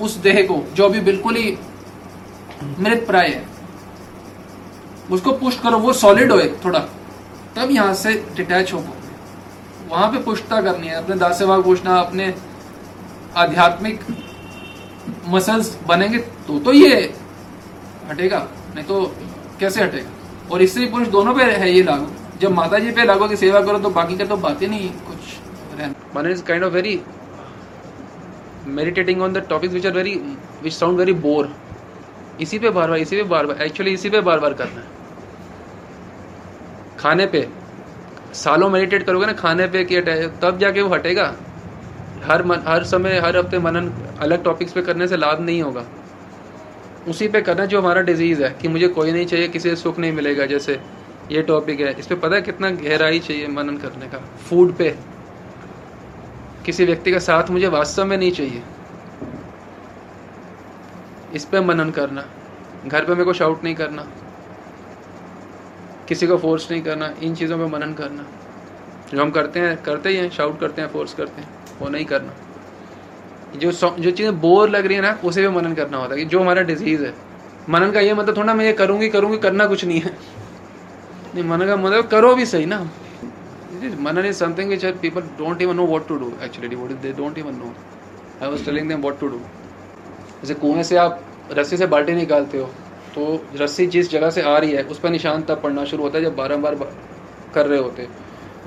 उस 0.00 0.14
देह 0.18 0.42
को, 0.46 0.62
जो 0.74 0.84
अभी 0.84 1.00
बिल्कुल 1.02 1.36
ही 1.36 1.56
मृत 2.80 3.04
प्राय 3.06 3.28
है। 3.28 3.46
उसको 5.10 5.32
पुष्ट 5.34 5.62
करो, 5.62 5.78
वो 5.78 5.92
सॉलिड 5.94 6.32
होए 6.32 6.48
थोड़ा। 6.64 6.78
तब 7.56 7.70
यहाँ 7.70 7.94
से 7.94 8.12
डिटैच 8.36 8.72
हो 8.72 8.84
वहाँ 9.90 10.10
पे 10.12 10.18
पुष्टता 10.22 10.60
करनी 10.62 10.86
है। 10.86 10.94
अपने 10.94 11.16
दास 11.16 11.42
भाग 11.42 11.62
पूछना 11.64 11.98
अपने 11.98 12.34
आध्यात्मिक 13.36 14.00
मसल्स 15.28 15.76
बनेंगे 15.88 16.18
तो 16.18 16.58
तो 16.58 16.72
ये 16.72 16.96
हटेगा, 18.10 18.38
नहीं 18.74 18.84
तो 18.84 19.00
कैसे 19.60 19.82
हटेगा? 19.82 20.10
और 20.48 20.64
स्त्री 20.66 20.86
पुरुष 20.86 21.08
दोनों 21.08 21.34
पे 21.34 21.44
है 21.44 21.70
ये 21.70 21.82
लागू। 21.82 22.06
जब 22.40 22.52
माता 22.52 22.78
जी 22.78 22.90
पे 22.90 23.04
लागू 23.04 23.28
की 23.28 23.36
सेवा 23.36 23.60
करो 23.62 23.78
तो 23.78 23.90
बाकी 23.90 24.16
का 24.18 24.24
तो 24.24 24.36
बात 24.38 24.62
ही 24.62 24.66
नहीं 24.66 24.90
कुछ 25.08 26.26
is 26.26 26.42
kind 26.42 26.64
of 26.64 26.72
very 26.72 27.00
meditating 28.76 29.20
on 29.20 29.32
the 29.32 29.38
topics 29.48 29.74
which 29.74 29.86
are 29.86 29.92
very 29.92 30.14
which 30.62 30.72
sound 30.72 30.98
very 30.98 31.12
bore 31.22 31.54
इसी 32.40 32.58
पे 32.58 32.70
बार 32.70 32.88
बार 32.88 32.98
इसी 32.98 33.16
पे 33.16 33.22
बार 33.24 33.46
बार 33.46 33.62
एक्चुअली 33.62 33.92
इसी 33.92 34.10
पे 34.10 34.20
बार 34.20 34.40
बार 34.40 34.52
करना 34.54 34.80
है। 34.80 34.86
खाने 36.98 37.26
पे 37.26 37.46
सालों 38.34 38.68
मेडिटेट 38.70 39.02
करोगे 39.02 39.26
ना 39.26 39.32
खाने 39.34 39.66
पे 39.66 39.84
कि 39.84 40.00
तब 40.42 40.58
जाके 40.60 40.82
वो 40.82 40.94
हटेगा। 40.94 41.34
हर 42.24 42.42
मन, 42.42 42.62
हर 42.66 42.84
समय 42.84 43.18
हर 43.18 43.36
हफ़्ते 43.36 43.58
मनन 43.58 43.90
अलग 44.20 44.44
टॉपिक्स 44.44 44.72
पे 44.72 44.82
करने 44.82 45.08
से 45.08 45.16
लाभ 45.16 45.40
नहीं 45.40 45.62
होगा। 45.62 45.84
उसी 47.08 47.28
पे 47.28 47.40
करना 47.40 47.64
जो 47.64 47.80
हमारा 47.80 48.00
डिज़ीज़ 48.02 48.42
है 48.44 48.50
कि 48.62 48.68
मुझे 48.68 48.88
कोई 48.90 49.12
नहीं 49.12 49.26
चाहिए 49.26 49.48
किसी 49.48 49.68
से 49.68 49.76
सुख 49.76 49.98
नहीं 49.98 50.12
मिलेगा 50.12 50.46
जैसे 50.46 50.78
ये 51.32 51.42
टॉपिक 51.42 51.80
है। 51.80 51.92
इस 51.98 52.06
पर 52.06 52.14
पता 52.16 52.34
है 52.36 52.42
कितना 52.42 52.70
गहराई 52.72 53.18
चाहिए 53.20 53.46
मनन 53.48 53.76
करने 53.76 54.06
का? 54.06 54.18
फ़ूड 54.48 54.74
पे। 54.76 54.94
किसी 56.64 56.84
व्यक्ति 56.84 57.12
का 57.12 57.18
साथ 57.20 57.50
मुझे 57.50 57.68
वास्तव 57.68 58.04
में 58.04 58.16
नहीं 58.16 58.30
चाहिए। 58.32 58.62
इस 61.30 61.44
पर 61.44 61.60
मनन 61.60 61.90
करना, 61.90 62.24
घर 62.84 63.04
पे 63.04 63.12
मेरे 63.12 63.24
को 63.24 63.32
शाउट 63.32 63.64
नहीं 63.64 63.74
करना, 63.74 64.02
किसी 66.08 66.26
को 66.26 66.36
फोर्स 66.38 66.70
नहीं 66.70 66.82
करना, 66.82 67.12
इन 67.20 67.34
चीज़ों 67.34 67.58
पे 67.58 67.66
मनन 67.68 67.92
करना। 67.94 68.26
जो 69.08 69.22
हम 69.22 69.30
करते 69.30 69.60
हैं, 69.60 69.76
करते 69.78 70.08
ही 70.08 70.16
हैं 70.16 70.28
शाउट 70.30 70.60
करते 70.60 70.82
हैं 70.82 70.88
फोर्स 70.88 71.14
करते 71.14 71.40
हैं, 71.40 71.48
वो 71.80 71.88
नहीं 71.88 72.04
करना। 72.04 72.32
जो 73.52 73.70
जो 73.72 74.10
चीज़ें 74.10 74.40
बोर 74.40 74.68
लग 74.70 74.86
रही 74.86 74.96
है 74.96 75.02
ना, 75.02 75.18
उसे 75.24 75.42
भी 75.42 75.48
मनन 75.48 75.74
करना 75.74 75.96
होता 75.96 76.14
है 76.14 76.20
कि 76.20 76.26
जो 76.26 76.40
हमारा 76.40 76.62
डिज़ीज़ 76.62 77.04
है। 77.04 77.12
मनन 77.68 77.92
का 77.92 78.00
ये 78.00 78.14
मतलब 78.14 78.36
थोड़ा 78.36 78.54
मैं 78.54 78.64
ये 78.64 78.72
करूँगी 78.72 79.08
करूँगी, 79.08 79.38
करना 79.38 79.66
कुछ 79.66 79.84
नहीं 79.84 80.00
है। 80.00 80.16
नहीं, 81.34 81.44
मनन 81.44 81.66
का 81.66 81.76
मतलब 81.76 82.06
करो 82.08 82.34
भी 82.34 82.46
सही 82.46 82.66
ना। 82.66 82.78
मनन 84.00 84.26
is 84.30 84.36
something 84.36 84.68
which 84.68 84.84
people 85.00 85.22
don't 85.38 85.60
even 85.62 85.76
know 85.76 85.84
what 85.84 86.06
to 86.08 86.18
do, 86.18 86.32
actually. 86.42 86.68
They 87.02 87.12
don't 87.12 87.38
even 87.38 87.58
know. 87.58 87.72
I 88.40 88.48
was 88.48 88.62
telling 88.62 88.88
them 88.88 89.02
what 89.02 89.18
to 89.20 89.30
do. 89.30 89.40
जैसे 90.40 90.54
कुएँ 90.54 90.82
से 90.82 90.96
आप 90.96 91.20
रस्सी 91.58 91.76
से 91.76 91.86
बाल्टी 91.86 92.12
निकालते 92.12 92.58
हो 92.58 92.66
तो 93.14 93.44
रस्सी 93.60 93.86
जिस 93.86 94.10
जगह 94.10 94.30
से 94.30 94.42
आ 94.42 94.56
रही 94.58 94.72
है, 94.72 94.82
उस 94.82 94.98
पर 94.98 95.10
निशान 95.10 95.42
तब 95.42 95.60
पड़ना 95.62 95.84
शुरू 95.84 96.02
होता 96.02 96.18
है 96.18 96.24
जब 96.24 96.36
बारम्बार 96.36 96.74
कर 97.54 97.66
रहे 97.66 97.78
होते 97.78 98.08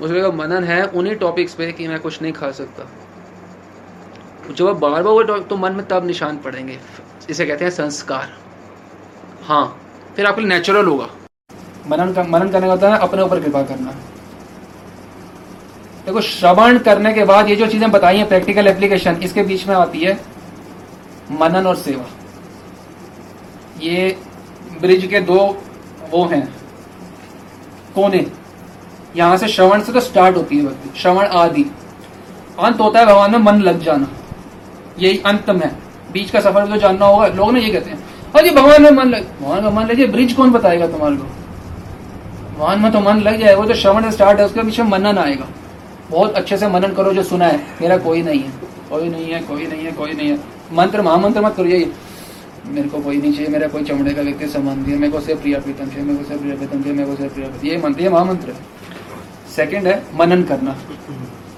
उस 0.00 0.10
जगह 0.10 0.32
मनन 0.36 0.64
है 0.64 0.84
उन्हीं 0.84 1.16
टॉपिक्स 1.16 1.54
पे 1.54 1.70
कि 1.72 1.88
मैं 1.88 2.00
कुछ 2.00 2.20
नहीं 2.22 2.32
खा 2.32 2.50
सकता। 2.50 2.88
जब 4.50 4.68
आप 4.68 4.76
बार 4.76 5.02
बार 5.02 5.02
वो 5.02 5.22
तो 5.40 5.56
मन 5.56 5.72
में 5.72 5.86
तब 5.88 6.06
निशान 6.06 6.36
पड़ेंगे। 6.44 6.78
इसे 7.30 7.46
कहते 7.46 7.64
हैं 7.64 7.72
संस्कार। 7.72 8.32
हाँ 9.44 9.66
फिर 10.16 10.26
आपके 10.26 10.42
नेचुरल 10.42 10.86
होगा। 10.86 11.08
मनन 11.88 12.12
का, 12.12 12.22
मनन 12.22 12.48
करने 12.50 12.66
का 12.66 12.72
होता 12.72 12.94
है 12.94 12.98
अपने 12.98 13.22
ऊपर 13.22 13.40
कृपा 13.42 13.62
करना। 13.62 13.94
देखो, 16.06 16.20
श्रवण 16.20 16.78
करने 16.80 17.12
के 17.12 17.24
बाद 17.24 17.48
ये 17.48 17.56
जो 17.56 17.66
चीज़ें 17.66 17.90
बताई 17.90 18.16
हैं 18.16 18.28
प्रैक्टिकल 18.28 18.66
एप्लीकेशन 18.68 19.16
इसके 19.22 19.42
बीच 19.44 19.66
में 19.66 19.74
आती 19.76 20.00
है 20.00 20.18
मनन 21.32 21.66
और 21.66 21.76
सेवा। 21.76 22.04
ये 23.82 24.16
ब्रिज 24.80 25.06
के 25.06 25.20
दो 25.22 25.36
वो 26.10 26.24
हैं, 26.26 26.46
कोने। 27.94 28.26
यहाँ 29.16 29.36
से 29.36 29.48
श्रवण 29.48 29.82
से 29.82 29.92
तो 29.92 30.00
स्टार्ट 30.00 30.36
होती 30.36 30.58
है 30.58 30.64
भक्ति 30.64 31.00
श्रवण 31.00 31.26
आदि। 31.36 31.64
अंत 32.60 32.80
होता 32.80 33.00
है 33.00 33.06
भगवान 33.06 33.30
में 33.32 33.38
मन 33.40 33.60
लग 33.62 33.80
जाना। 33.80 34.08
यही 34.98 35.18
अंत 35.26 35.50
में। 35.50 35.70
बीच 36.12 36.30
का 36.30 36.40
सफ़र 36.40 36.66
जो 36.66 36.76
जानना 36.78 37.06
होगा। 37.06 37.26
लोग 37.28 37.52
ना 37.52 37.58
ये 37.58 37.72
कहते 37.72 37.90
हैं, 37.90 37.98
अरे 38.34 38.50
भगवान 38.50 38.82
में 38.82 38.90
मन 38.92 39.08
लग 39.08 39.26
भगवान 39.40 39.62
का 39.62 39.70
मन 39.70 39.86
लगे 39.86 40.06
ब्रिज 40.08 40.32
कौन 40.32 40.50
बताएगा 40.52 40.86
तुम्हारे 40.88 41.16
को? 41.16 41.24
भगवान 42.54 42.80
में 42.80 42.92
तो 42.92 43.00
मन 43.00 43.20
लग 43.20 43.40
जाएगा 43.40 43.58
वो 43.58 43.66
जो 43.66 43.74
श्रवण 43.74 44.10
स्टार्ट 44.10 44.38
है, 44.38 44.46
उसके 44.46 44.62
पीछे 44.62 44.82
मनन 44.84 45.18
आएगा। 45.18 45.46
बहुत 46.12 46.32
अच्छे 46.32 46.56
से 46.58 46.68
मनन 46.68 46.92
करो 46.92 47.12
जो 47.12 47.22
सुना 47.22 47.46
है। 47.46 47.58
मेरा 47.80 47.96
कोई 47.98 48.22
नहीं 48.22 48.40
है। 48.40 48.50
कोई 48.90 49.08
नहीं 49.08 49.30
है, 49.30 49.40
कोई 49.40 49.66
नहीं 49.66 49.84
है, 49.84 49.92
कोई 49.92 50.12
नहीं 50.12 50.28
है। 50.28 50.38
मंत्र, 50.72 51.02
महामंत्र 51.02 51.40
मत 51.40 51.54
करो, 51.56 51.66
यही। 51.66 51.86
मेरे 52.66 52.88
को 52.88 53.00
कोई 53.00 53.16
नहीं 53.16 53.32
चाहिए, 53.32 53.48
मेरा 53.48 53.68
कोई 53.68 53.84
चमड़े 53.84 54.14
का 54.14 54.22
व्यक्ति 54.22 54.46
संबंधी 54.46 54.90
है। 54.90 54.98
मेरे 54.98 55.12
को 55.12 55.20
से 55.20 55.34
प्रिया 55.34 55.58
प्रीतम 55.58 55.86
चाहिए, 55.86 56.04
मेरे 56.04 56.18
को 56.18 56.24
से 56.24 56.36
प्रिया 56.36 56.56
प्रीतम 56.56 56.82
चाहिए, 56.82 56.98
मेरे 56.98 57.10
को 57.10 57.16
से 57.16 57.28
प्रिया 57.28 57.48
प्रीतम। 57.48 57.66
ये 57.66 57.78
मंत्र 57.78 58.02
ये 58.02 58.08
महामंत्र 58.08 58.50
है। 58.50 58.56
सेकंड 59.56 59.86
है, 59.86 60.02
मनन 60.14 60.42
करना। 60.42 60.76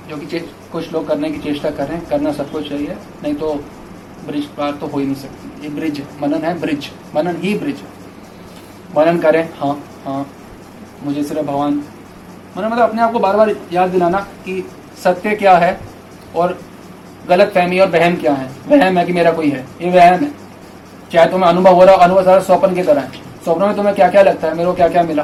जो 0.09 0.17
कि 0.17 0.39
कुछ 0.73 0.93
लोग 0.93 1.09
करने 1.09 1.31
की 1.31 1.39
चेष्टा 1.39 1.71
कर 1.71 1.89
रहे 1.89 1.97
हैं, 1.97 2.09
करना 2.09 2.33
सबको 2.33 2.61
चाहिए 2.61 2.97
नहीं 3.23 3.35
तो 3.35 3.55
ब्रिज 4.27 4.45
पार 4.45 4.73
तो 4.73 4.87
हो 4.87 4.99
ही 4.99 5.05
नहीं 5.07 5.15
सकती। 5.15 5.63
ये 5.63 5.69
ब्रिज, 5.69 6.03
मनन 6.23 6.45
है 6.45 6.61
ब्रिज। 6.61 6.91
मनन 7.15 7.37
ही 7.37 7.59
ब्रिज। 7.59 7.83
मनन 8.97 9.19
करें 9.19 9.49
हाँ 9.59 9.85
हाँ। 10.05 10.27
मुझे 11.03 11.25
सिर्फ़ 11.25 11.43
भगवान 11.43 11.83
मैंने 12.57 12.69
मतलब 12.69 12.89
अपने 12.89 13.03
आप 13.03 13.13
को 13.13 13.19
बार 13.19 13.37
बार 13.37 13.55
याद 13.73 13.91
दिलाना 13.91 14.19
कि 14.19 14.65
सत्य 15.05 15.35
क्या 15.35 15.57
है 15.59 15.81
और 16.37 16.59
गलत 17.29 17.53
फहमी 17.55 17.79
और 17.79 17.89
वहम 17.89 18.17
क्या 18.17 18.33
है। 18.33 18.49
वहम 18.69 18.99
है 18.99 19.05
कि 19.05 19.13
मेरा 19.13 19.31
कोई 19.31 19.51
है। 19.51 19.65
ये 19.83 19.91
वहम 19.91 20.25
है। 20.25 20.31
चाहे 21.13 21.27
तुम्हें 21.31 21.49
अनुभव 21.51 21.75
हो 21.75 21.85
रहा 21.85 21.95
अनुभव 21.97 22.25
सारा 22.25 22.41
स्वप्न 22.41 22.75
की 22.75 22.83
तरह 22.83 23.01
है। 23.01 23.11
स्वप्नों 23.45 23.67
में 23.67 23.77
तुम्हें 23.77 23.95
क्या 23.95 24.09
क्या 24.09 24.23
लगता 24.23 24.49
है? 24.49 24.55
मेरे 24.55 24.67
को 24.67 24.75
क्या 24.75 24.89
क्या 24.89 25.03
मिला? 25.03 25.23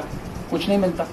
कुछ 0.50 0.68
नहीं 0.68 0.78
मिलता। 0.78 1.06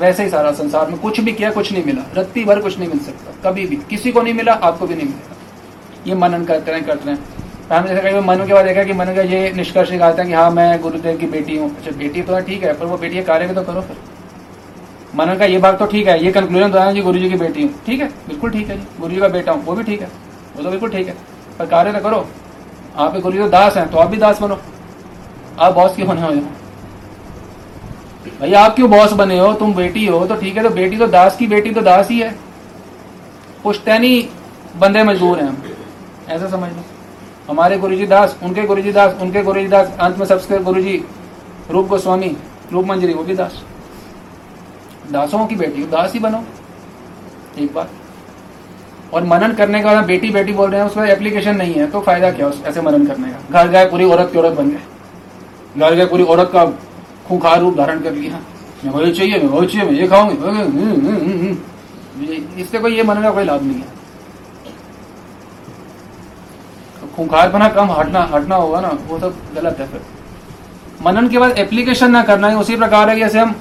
वैसे 0.00 0.22
ही 0.22 0.30
सारा 0.30 0.52
संसार 0.52 0.88
में 0.88 0.98
कुछ 0.98 1.20
भी 1.20 1.32
किया, 1.32 1.50
कुछ 1.50 1.72
नहीं 1.72 1.84
मिला। 1.84 2.02
रत्ती 2.16 2.44
भर 2.44 2.60
कुछ 2.60 2.78
नहीं 2.78 2.88
मिल 2.88 2.98
सकता। 2.98 3.50
कभी 3.50 3.66
भी। 3.66 3.76
किसी 3.76 4.12
को 4.12 4.22
नहीं 4.22 4.34
मिला, 4.34 4.52
आपको 4.52 4.86
भी 4.86 4.94
नहीं 4.94 5.06
मिलेगा 5.06 5.36
ये 6.06 6.14
मनन 6.14 6.44
करते 6.44 6.72
रहे 6.72 6.80
करते 6.80 7.10
रहे। 7.10 7.16
हमने 7.76 7.94
जैसे 7.94 8.12
बार 8.12 8.22
मन 8.22 8.46
के 8.46 8.54
बाद 8.54 8.64
देखा 8.64 8.84
कि 8.84 8.92
मन 8.92 9.04
का 9.04 9.22
ये 9.22 9.52
निष्कर्ष 9.52 9.90
निकालते 9.90 10.22
हैं 10.22 10.30
कि 10.30 10.36
हाँ 10.36 10.50
मैं 10.50 10.80
गुरुदेव 10.80 11.16
की 11.16 11.26
बेटी 11.26 11.56
हूँ। 11.56 11.76
अच्छा 11.76 11.90
बेटी 11.90 12.22
तो 12.22 12.40
ठीक 12.40 12.62
है, 12.62 12.72
पर 12.72 12.86
वो 12.86 12.96
बेटी 12.98 13.22
कार्य 13.22 13.46
भी 13.46 13.54
तो 13.54 13.62
करो 13.62 13.80
फिर। 13.80 13.96
मनन 15.14 15.38
का 15.38 15.44
ये 15.44 15.58
भाग 15.58 15.78
तो 15.78 15.86
ठीक 15.86 16.06
है, 16.06 16.24
ये 16.24 16.32
कंक्लूजन 16.32 16.72
तो 16.72 16.78
है 16.78 16.92
जी 16.94 17.00
गुरु 17.02 17.18
जी 17.18 17.28
की 17.28 17.36
बेटी। 17.36 17.62
हूँ 17.62 17.72
ठीक 17.86 18.00
है, 18.00 18.08
बिल्कुल 18.28 18.50
ठीक 18.50 18.68
है 18.68 18.76
जी 18.76 18.86
गुरु 19.00 19.14
जी 19.14 19.20
का 19.20 19.28
बेटा 19.30 19.52
हूँ, 19.52 19.64
वो 19.64 19.74
भी 19.74 19.82
ठीक 19.84 20.00
है, 20.00 20.08
वो 20.56 20.62
तो 20.62 20.70
बिल्कुल 20.70 20.90
ठीक 20.90 21.06
है, 21.08 21.14
पर 21.58 21.66
कार्य 21.66 21.92
तो 21.92 22.00
करो। 22.00 22.26
आप 22.96 23.16
गुरु 23.16 23.32
जी 23.32 23.38
तो 23.38 23.48
दास 23.48 23.76
हैं 23.76 23.88
तो 23.90 23.98
आप 23.98 24.10
भी 24.10 24.16
दास 24.18 24.40
बनो। 24.42 24.58
आप 25.58 25.74
बॉस 25.74 25.94
क्यों 25.94 26.08
बने 26.08 26.20
हो 26.20 26.30
भैया, 28.40 28.60
आप 28.60 28.74
क्यों 28.76 28.90
बॉस 28.90 29.12
बने 29.14 29.38
हो? 29.38 29.52
तुम 29.54 29.74
बेटी 29.74 30.06
हो 30.06 30.24
तो 30.26 30.36
ठीक 30.36 30.56
है 30.56 30.62
तो 30.62 30.70
बेटी 30.70 30.96
तो 30.98 31.06
दास 31.08 31.36
की 31.36 31.46
बेटी 31.46 31.70
तो 31.70 31.80
दास 31.82 32.10
ही 32.10 32.18
है। 32.20 32.34
पुश्तैनी 33.62 34.28
बंदे 34.76 35.02
मजदूर 35.04 35.38
हैं 35.38 35.46
हम, 35.46 35.62
ऐसा 36.28 36.48
समझ 36.48 36.70
लो। 36.70 36.84
हमारे 37.48 37.78
गुरु 37.78 37.96
जी 37.96 38.06
दास, 38.06 38.36
उनके 38.42 38.62
गुरु 38.64 38.82
जी 38.82 38.92
दास, 38.92 39.14
उनके 39.20 39.42
गुरु 39.42 39.60
जी 39.60 39.68
दास, 39.68 39.92
अंत 39.98 40.18
में 40.18 40.26
सबसे 40.26 40.58
गुरु 40.60 40.82
जी 40.82 41.02
रूप 41.70 41.86
गोस्वामी 41.88 42.36
रूप 42.72 42.86
मंजरी 42.86 43.14
वो 43.14 43.22
भी 43.22 43.34
दास। 43.34 43.62
दासों 45.10 45.46
की 45.46 45.56
बेटी 45.56 45.84
दास 45.88 46.12
ही 46.12 46.18
बनो। 46.20 46.44
एक 47.58 47.72
बार 47.74 47.88
और 49.14 49.24
मनन 49.24 49.52
करने 49.52 49.82
का 49.82 50.00
बेटी 50.02 50.30
बेटी 50.30 50.52
बोल 50.52 50.70
रहे 50.70 50.80
हैं 50.80 50.86
उसमें 50.88 51.08
एप्लीकेशन 51.08 51.56
नहीं 51.56 51.74
है 51.74 51.90
तो 51.90 52.00
फ़ायदा 52.00 52.30
क्या 52.32 52.48
उस 52.48 52.62
ऐसे 52.66 52.80
मनन 52.80 53.06
करने 53.06 53.30
का? 53.30 53.38
घर 53.52 53.68
गए 53.68 53.88
पूरी 53.90 54.04
औरत 54.06 54.30
की 54.32 54.38
औरत 54.38 54.52
बन 54.52 54.70
गए। 54.70 54.80
घर 55.78 55.94
गए 55.94 56.06
पूरी 56.06 56.24
औरत 56.24 56.50
का 56.52 56.64
खूंखार 57.28 57.58
रूप 57.60 57.76
धारण 57.76 58.00
कर 58.00 58.12
लिया। 58.12 58.40
मैं 58.84 58.92
वही 58.92 59.12
चाहिए 59.12 59.38
मैं 59.38 59.48
वही 59.48 59.66
चाहिए 59.66 59.86
मैं 59.86 59.92
ये 59.94 60.06
खाऊँगी 60.08 60.36
हम्म, 60.36 60.58
हम्म, 60.58 61.16
हम्म, 61.30 62.60
इससे 62.60 62.78
कोई 62.78 62.96
ये 62.96 63.02
मनन 63.02 63.22
का 63.22 63.30
कोई 63.30 63.44
लाभ 63.44 63.62
नहीं 63.62 63.76
है। 63.76 63.98
खूंखार 67.16 67.48
बना 67.48 67.68
कम 67.70 67.90
हटना 67.90 68.20
हटना 68.32 68.56
होगा 68.56 68.80
ना 68.80 68.88
वो 69.08 69.18
सब 69.18 69.34
गलत 69.54 69.80
है 69.80 69.86
फिर। 69.88 70.00
मनन 71.02 71.28
के 71.28 71.38
बाद 71.38 71.58
एप्लीकेशन 71.58 72.10
ना 72.10 72.22
करना 72.22 72.48
है 72.48 72.56
उसी 72.56 72.76
प्रकार 72.76 73.10
है 73.10 73.18
जैसे 73.18 73.38
हम 73.38 73.54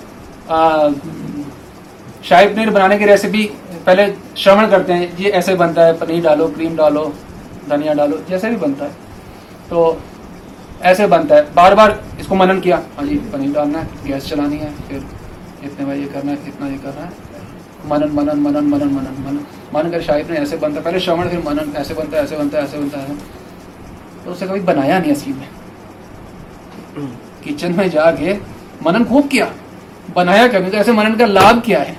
शाही 2.24 2.48
पनीर 2.48 2.70
बनाने 2.70 2.98
की 3.00 3.06
रेसिपी 3.06 3.44
पहले 3.86 4.06
श्रवण 4.38 4.70
करते 4.70 4.94
हैं 4.94 5.18
ये 5.18 5.30
ऐसे 5.32 5.56
बनता 5.56 5.86
है 5.86 5.94
पनीर 5.98 6.24
डालो 6.24 6.48
क्रीम 6.48 6.76
डालो 6.78 7.06
धनिया 7.70 7.94
डालो 7.94 8.18
जैसे 8.30 8.50
भी 8.50 8.56
बनता 8.58 8.86
है। 8.86 8.92
तो 9.70 10.02
ऐसे 10.82 11.08
बनता 11.08 11.36
है। 11.36 11.54
बार 11.56 11.76
बार 11.76 12.00
इसको 12.20 12.36
मनन 12.36 12.60
किया 12.60 12.82
हाँ 12.98 13.06
जी 13.06 13.16
पनीर 13.34 13.54
डालना 13.54 13.80
है 13.80 14.08
गैस 14.08 14.30
चलानी 14.30 14.58
है 14.58 14.74
फिर 14.88 15.06
इतने 15.64 15.86
बार 15.86 15.96
ये 15.96 16.06
करना 16.08 16.32
है 16.32 16.48
इतना 16.48 16.68
ये 16.68 16.78
करना 16.78 17.06
है। 17.06 17.12
मनन 17.90 18.12
मनन 18.14 18.40
मनन 18.40 18.66
मनन 18.66 18.94
मनन 18.94 19.16
मनन। 19.26 19.46
मन 19.76 19.90
कर 19.92 20.02
शाही 20.02 20.24
पनीर 20.24 20.42
ऐसे 20.42 20.58
बनता 20.58 20.80
है 20.80 20.84
पहले 20.86 21.00
श्रवण 21.00 21.30
फिर 21.30 21.40
मनन 21.46 21.74
ऐसे 21.78 21.94
बनता 21.94 22.18
है 22.18 22.24
ऐसे 22.24 22.38
बनता 22.38 22.58
है 22.58 22.64
ऐसे 22.64 22.78
बनता 22.78 23.00
है। 23.00 23.18
तो 24.26 24.32
उसे 24.32 24.48
कभी 24.48 24.60
बनाया 24.62 25.00
नहीं 25.00 25.12
असली 25.12 25.34
में 25.34 25.48
किचन 27.44 27.74
में 27.74 27.90
जाके 27.90 28.34
मनन 28.84 29.06
खूब 29.06 29.28
किया 29.28 29.52
बनाया 30.16 30.48
कभी 30.48 30.70
तो 30.70 30.78
ऐसे 30.78 30.92
मनन 30.92 31.16
का 31.16 31.26
लाभ 31.26 31.62
क्या 31.66 31.80
है? 31.80 31.98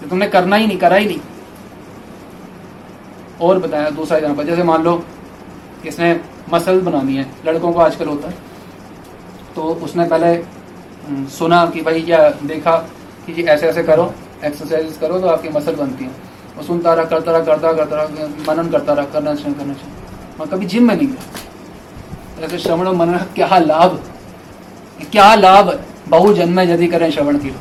जो 0.00 0.08
तुमने 0.08 0.26
करना 0.28 0.56
ही 0.56 0.66
नहीं 0.66 0.78
करा 0.78 0.96
ही 0.96 1.06
नहीं। 1.06 1.20
और 3.40 3.58
बताया 3.58 3.90
दूसरा 3.92 4.16
एग्ज़ाम्पल 4.18 4.44
जैसे 4.44 4.62
मान 4.64 4.82
लो 4.82 4.94
किसने 5.82 6.20
मसल 6.52 6.80
बनानी 6.82 7.16
है 7.16 7.26
लड़कों 7.46 7.72
को 7.72 7.80
आजकल 7.80 8.06
होता 8.06 8.28
है। 8.28 8.34
तो 9.56 9.62
उसने 9.84 10.04
पहले 10.06 10.26
हम्म, 10.26 11.26
सुना 11.28 11.64
कि 11.66 11.82
भाई 11.82 12.04
या 12.08 12.28
देखा 12.44 12.76
कि 13.26 13.32
जी 13.32 13.42
ऐसे 13.44 13.66
ऐसे 13.68 13.82
करो 13.82 14.12
एक्सरसाइज 14.44 14.96
करो 15.00 15.18
तो 15.20 15.26
आपकी 15.28 15.48
मसल 15.48 15.74
बनती 15.74 16.04
है। 16.04 16.10
वो 16.56 16.62
सुनता 16.62 16.94
रहा 16.94 17.04
करता 17.04 17.32
रहा 17.32 17.40
करता 17.44 17.72
करता 17.72 17.96
रहा 17.96 18.26
मनन 18.48 18.70
करता 18.70 18.92
रहा 18.92 19.04
करना 19.04 19.34
चाहिए 19.34 19.54
करना 19.54 19.74
चाहिए। 19.74 19.94
मैं 20.40 20.48
कभी 20.48 20.66
जिम 20.66 20.86
में 20.88 20.94
नहीं 20.96 21.08
गया। 21.08 22.44
ऐसे 22.44 22.58
श्रवण 22.58 22.86
और 22.86 22.94
मनन 22.94 23.18
क्या 23.34 23.58
लाभ? 23.58 24.00
क्या 25.12 25.34
लाभ? 25.34 25.78
बहु 26.08 26.32
जन्म 26.34 26.60
यदि 26.60 26.86
करें 26.86 27.10
श्रवण 27.10 27.38
की। 27.38 27.54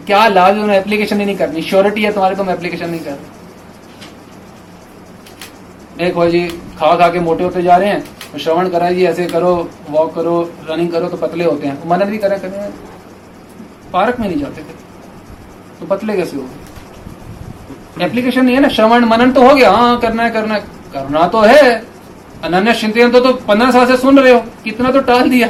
क्या 0.00 0.22
है 0.22 0.60
उन्हें 0.60 0.78
एप्लीकेशन 0.78 1.20
ही 1.20 1.26
नहीं 1.26 1.36
करनी। 1.36 1.62
श्योरिटी 1.62 2.02
है 2.02 2.12
तुम्हारे 2.12 2.36
तुम 2.36 2.50
एप्लीकेशन 2.50 2.90
नहीं 2.90 3.00
कर 3.00 3.18
देखो 5.98 6.26
जी 6.26 6.40
खा 6.78 6.94
खा 6.96 7.08
के 7.08 7.20
मोटे 7.20 7.44
होते 7.44 7.62
जा 7.62 7.76
रहे 7.76 7.88
हैं 7.88 8.00
तो 8.32 8.38
श्रवण 8.38 8.68
करा 8.68 8.90
जी 8.90 9.04
ऐसे 9.04 9.26
करो 9.26 9.52
वॉक 9.90 10.14
करो 10.14 10.34
रनिंग 10.70 10.90
करो 10.90 11.08
तो 11.08 11.16
पतले 11.16 11.44
होते 11.44 11.66
हैं। 11.66 11.88
मनन 11.88 12.04
भी 12.04 12.18
करा 12.18 12.36
करें। 12.38 12.70
पार्क 13.92 14.20
में 14.20 14.28
नहीं 14.28 14.40
जाते 14.40 14.62
थे। 14.62 14.74
तो 15.80 15.86
पतले 15.86 16.16
कैसे 16.16 16.36
हो 16.36 16.44
एप्लीकेशन 18.02 18.44
नहीं 18.44 18.54
है 18.56 18.62
ना 18.62 18.68
श्रवण 18.68 19.04
मनन 19.04 19.32
तो 19.32 19.48
हो 19.48 19.54
गया। 19.54 19.70
हाँ 19.70 19.98
करना 20.00 20.22
है 20.22 20.30
करना 20.30 20.54
है। 20.54 20.60
करना 20.92 21.26
तो 21.28 21.40
है। 21.40 21.84
अनन्या 22.44 22.74
चिंतन 22.74 23.10
तो, 23.10 23.20
तो 23.20 23.32
पंद्रह 23.32 23.70
साल 23.70 23.86
से 23.86 23.96
सुन 23.96 24.18
रहे 24.18 24.32
हो। 24.32 24.40
कितना 24.64 24.90
तो 24.90 25.00
टाल 25.02 25.30
दिया। 25.30 25.48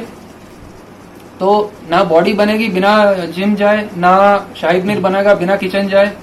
तो 1.40 1.72
ना 1.90 2.02
बॉडी 2.04 2.32
बनेगी, 2.32 2.68
बिना 2.68 3.14
जिम 3.14 3.54
जाए, 3.54 3.88
ना 3.96 4.46
शाही 4.56 4.80
पनीर 4.80 5.00
बनेगा, 5.00 5.34
बिना 5.34 5.56
किचन 5.56 5.88
जाए, 5.88 6.16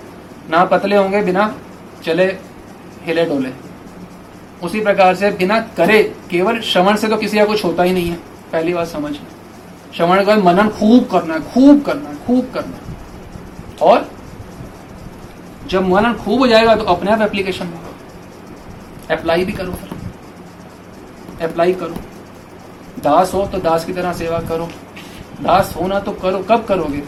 ना 0.49 0.63
पतले 0.65 0.95
होंगे, 0.95 1.21
बिना 1.21 1.55
चले 2.05 2.25
हिले 3.05 3.25
डोले। 3.25 3.49
उसी 4.63 4.81
प्रकार 4.81 5.15
से 5.15 5.31
बिना 5.31 5.59
करे, 5.77 6.01
केवल 6.29 6.59
श्रवण 6.61 6.95
से 6.95 7.07
तो 7.07 7.17
किसी 7.17 7.37
का 7.37 7.45
कुछ 7.45 7.63
होता 7.65 7.83
ही 7.83 7.93
नहीं 7.93 8.09
है, 8.09 8.15
पहली 8.51 8.73
बात 8.73 8.87
समझ। 8.87 9.13
श्रवण 9.95 10.23
का 10.25 10.35
मनन 10.35 10.69
खूब 10.69 11.07
करना 11.07 11.33
है, 11.33 11.53
खूब 11.53 11.81
करना 11.81 12.09
है, 12.09 12.15
खूब 12.25 12.51
करना 12.53 12.77
है। 12.77 12.81
और 13.81 14.09
जब 15.67 15.87
मनन 15.87 16.13
खूब 16.13 16.39
हो 16.39 16.47
जाएगा 16.47 16.75
तो 16.75 16.83
अपने 16.83 17.11
आप 17.11 17.21
एप्लीकेशन 17.21 17.65
होगा। 17.65 19.15
अप्लाई 19.15 19.45
भी 19.45 19.51
करो 19.51 19.71
फिर। 19.71 21.47
अप्लाई 21.49 21.73
करो। 21.73 21.95
दास 23.03 23.33
हो 23.33 23.45
तो 23.45 23.57
दास 23.57 23.85
की 23.85 23.93
तरह 23.93 24.13
सेवा 24.13 24.39
करो। 24.39 24.69
दास 25.43 25.73
होना 25.77 25.99
तो 25.99 26.11
करो, 26.13 26.39
कब 26.41 26.65
करोगे 26.65 27.03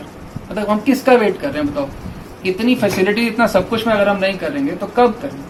मतलब 0.51 0.69
हम 0.69 0.79
किसका 0.79 1.13
वेट 1.13 1.39
कर 1.41 1.49
रहे 1.49 1.63
हैं, 1.63 1.71
बताओ? 1.71 1.89
इतनी 2.45 2.75
फैसिलिटी 2.75 3.27
इतना 3.27 3.47
सब 3.47 3.69
कुछ 3.69 3.85
में 3.87 3.93
अगर 3.93 4.09
हम 4.09 4.17
नहीं 4.17 4.37
करेंगे 4.37 4.71
तो 4.71 4.87
कब 4.87 5.13
करेंगे 5.21 5.43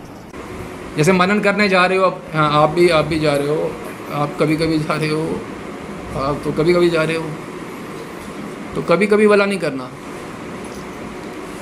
जैसे 0.98 1.12
मनन 1.12 1.40
करने 1.40 1.68
जा 1.70 1.86
रहे 1.86 1.98
हो 1.98 2.06
आप 2.06 2.22
हाँ 2.34 2.52
आप 2.62 2.70
भी 2.70 2.88
आप 2.90 3.06
भी 3.06 3.20
जा 3.20 3.34
रहे 3.36 3.48
हो। 3.48 3.72
आप 4.14 4.38
कभी 4.40 4.56
कभी 4.58 4.78
जा 4.80 4.96
रहे 4.96 5.10
हो। 5.10 5.24
आप 6.20 6.42
तो 6.44 6.52
कभी 6.52 6.74
कभी 6.74 6.90
जा 6.90 7.04
रहे 7.04 7.18
हो। 7.18 7.30
तो 8.76 8.82
कभी 8.82 9.08
कभी 9.08 9.26
वाला 9.26 9.46
नहीं 9.46 9.60
करना। 9.60 9.90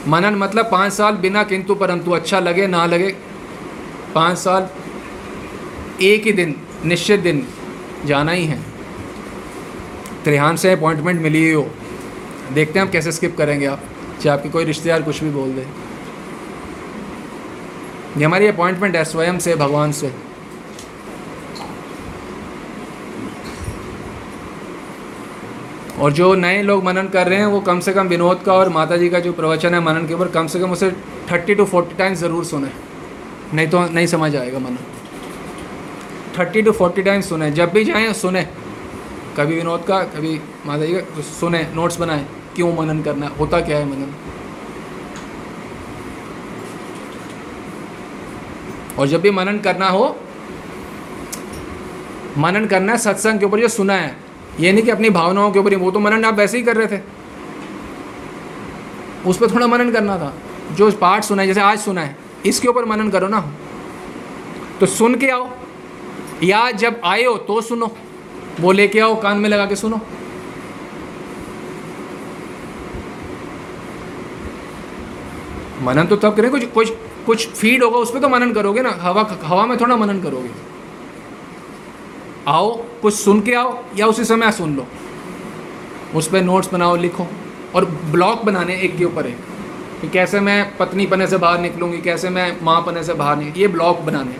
मनन 0.07 0.35
मतलब 0.35 0.69
पाँच 0.71 0.93
साल 0.93 1.15
बिना 1.15 1.43
किंतु 1.43 1.75
परंतु 1.75 2.11
अच्छा 2.11 2.39
लगे, 2.39 2.67
ना 2.67 2.85
लगे। 2.85 3.09
पाँच 4.15 4.37
साल 4.37 4.69
एक 6.01 6.25
ही 6.25 6.31
दिन, 6.31 6.55
निश्चित 6.85 7.19
दिन 7.19 7.47
जाना 8.05 8.31
ही 8.31 8.45
है। 8.45 8.59
त्रिहान 10.23 10.55
से 10.55 10.71
अपॉइंटमेंट 10.71 11.21
मिली 11.21 11.45
ही 11.45 11.51
हो। 11.51 11.67
देखते 12.53 12.79
हैं 12.79 12.85
हम 12.85 12.91
कैसे 12.91 13.11
स्किप 13.11 13.37
करेंगे 13.37 13.65
आप, 13.65 13.81
चाहे 14.21 14.37
आपके 14.37 14.49
कोई 14.49 14.65
रिश्तेदार 14.65 15.01
कुछ 15.01 15.23
भी 15.23 15.29
बोल 15.29 15.49
दे। 15.49 15.65
ये 18.17 18.25
हमारी 18.25 18.47
अपॉइंटमेंट 18.47 18.95
है 18.95 19.03
स्वयं 19.05 19.39
से, 19.39 19.55
भगवान 19.55 19.91
से। 19.91 20.11
और 25.99 26.11
जो 26.11 26.33
नए 26.35 26.61
लोग 26.61 26.83
मनन 26.83 27.07
कर 27.07 27.27
रहे 27.27 27.39
हैं, 27.39 27.45
वो 27.45 27.59
कम 27.61 27.79
से 27.79 27.93
कम 27.93 28.07
विनोद 28.07 28.41
का 28.45 28.53
और 28.53 28.69
माता 28.69 28.97
जी 28.97 29.09
का 29.09 29.19
जो 29.19 29.33
प्रवचन 29.33 29.73
है 29.73 29.79
मनन 29.79 30.07
के 30.07 30.13
ऊपर, 30.13 30.27
कम 30.27 30.47
से 30.47 30.59
कम 30.59 30.71
उसे 30.71 30.91
थर्टी 31.31 31.55
टू 31.55 31.65
फोर्टी 31.65 31.95
टाइम्स 31.95 32.19
ज़रूर 32.19 32.45
सुने। 32.45 32.69
नहीं 33.53 33.67
तो 33.67 33.85
नहीं 33.85 34.07
समझ 34.07 34.35
आएगा 34.35 34.59
मनन। 34.59 34.77
थर्टी 36.39 36.61
टू 36.61 36.71
फोर्टी 36.71 37.01
टाइम्स 37.01 37.29
सुने, 37.29 37.51
जब 37.51 37.71
भी 37.73 37.83
जाएँ 37.85 38.13
सुने। 38.13 38.47
कभी 39.37 39.55
विनोद 39.55 39.83
का, 39.83 39.99
कभी 40.03 40.39
माता 40.65 40.85
जी 40.85 40.93
का 40.93 41.21
सुने 41.21 41.67
नोट्स 41.75 41.97
बनाएँ, 41.97 42.25
क्यों 42.55 42.73
मनन 42.75 43.01
करना 43.03 43.25
है 43.25 43.37
होता 43.37 43.59
क्या 43.61 43.77
है 43.77 43.85
मनन? 43.85 44.13
और 48.99 49.07
जब 49.07 49.21
भी 49.21 49.31
मनन 49.31 49.59
करना 49.59 49.87
हो, 49.89 50.15
मनन 52.37 52.65
करना 52.65 52.91
है 52.91 52.97
सत्संग 52.97 53.39
के 53.39 53.45
ऊपर 53.45 53.59
जो 53.59 53.67
सुना 53.67 53.93
है, 53.93 54.15
ये 54.59 54.71
नहीं 54.71 54.83
कि 54.83 54.91
अपनी 54.91 55.09
भावनाओं 55.09 55.51
के 55.51 55.59
ऊपर 55.59 55.75
वो 55.75 55.91
तो 55.91 55.99
मनन 55.99 56.25
आप 56.25 56.33
वैसे 56.33 56.57
ही 56.57 56.63
कर 56.63 56.77
रहे 56.77 56.87
थे। 56.87 57.01
उस 59.25 59.37
पर 59.37 59.51
थोड़ा 59.51 59.67
मनन 59.67 59.91
करना 59.91 60.17
था। 60.17 60.33
जो 60.71 60.91
पाठ 60.91 61.23
सुना 61.23 61.41
है 61.41 61.47
जैसे 61.47 61.61
आज 61.61 61.79
सुना 61.79 62.01
है, 62.01 62.17
इसके 62.45 62.67
ऊपर 62.67 62.85
मनन 62.85 63.09
करो 63.09 63.27
ना। 63.27 63.39
तो 64.79 64.85
सुन 64.85 65.15
के 65.15 65.29
आओ, 65.29 65.49
या 66.43 66.71
जब 66.71 67.01
आए 67.05 67.23
हो 67.23 67.37
तो 67.37 67.61
सुनो। 67.61 67.91
वो 68.59 68.71
लेके 68.71 68.99
आओ, 68.99 69.21
कान 69.21 69.37
में 69.37 69.49
लगा 69.49 69.65
के 69.65 69.75
सुनो। 69.75 70.01
मनन 75.81 76.03
तो 76.03 76.15
तब 76.15 76.35
करें, 76.35 76.51
कुछ 76.51 76.65
कुछ 76.65 76.93
कुछ 77.25 77.47
फ़ीड 77.47 77.83
होगा, 77.83 77.97
उस 77.97 78.13
पर 78.13 78.19
तो 78.19 78.29
मनन 78.29 78.53
करोगे 78.53 78.81
ना। 78.81 78.89
हवा 78.89 79.37
हवा 79.43 79.65
में 79.65 79.77
थोड़ा 79.79 79.95
मनन 79.95 80.21
करोगे। 80.21 80.49
आओ, 82.47 82.83
कुछ 83.01 83.13
सुन 83.13 83.41
के 83.41 83.53
आओ, 83.53 83.83
या 83.97 84.07
उसी 84.07 84.25
समय 84.25 84.51
सुन 84.51 84.75
लो। 84.75 84.87
उस 86.15 86.29
पर 86.29 86.41
नोट्स 86.41 86.73
बनाओ, 86.73 86.95
लिखो। 86.95 87.27
और 87.75 87.85
ब्लॉक 87.85 88.43
बनाने 88.43 88.75
एक 88.75 88.97
के 88.97 89.05
ऊपर 89.05 89.27
एक। 89.27 89.37
कि 90.01 90.09
कैसे 90.09 90.39
मैं 90.39 90.77
पत्नी 90.77 91.05
पने 91.05 91.27
से 91.27 91.37
बाहर 91.37 91.59
निकलूँगी, 91.59 91.97
कैसे 91.97 92.29
मैं 92.29 92.57
माँ 92.63 92.81
पने 92.81 93.03
से 93.03 93.13
बाहर 93.13 93.37
निकल 93.37 93.61
ये 93.61 93.67
ब्लॉक 93.67 93.99
बनाने। 93.99 94.35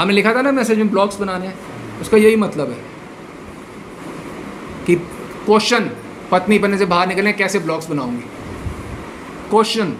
हैं 0.00 0.10
लिखा 0.10 0.34
था 0.34 0.42
ना 0.42 0.52
मैसेज 0.52 0.78
में 0.78 0.90
ब्लॉक्स 0.90 1.20
बनाने। 1.20 1.46
हैं 1.46 1.58
उसका 2.00 2.16
यही 2.16 2.36
मतलब 2.36 2.70
है। 2.70 2.87
कि 4.88 4.94
क्वेश्चन, 5.46 5.90
पत्नी 6.30 6.58
पने 6.58 6.78
से 6.78 6.84
बाहर 6.84 7.08
निकलने 7.08 7.32
कैसे 7.32 7.58
ब्लॉक्स 7.58 7.90
बनाऊँगी? 7.90 8.22
क्वेश्चन, 9.50 9.96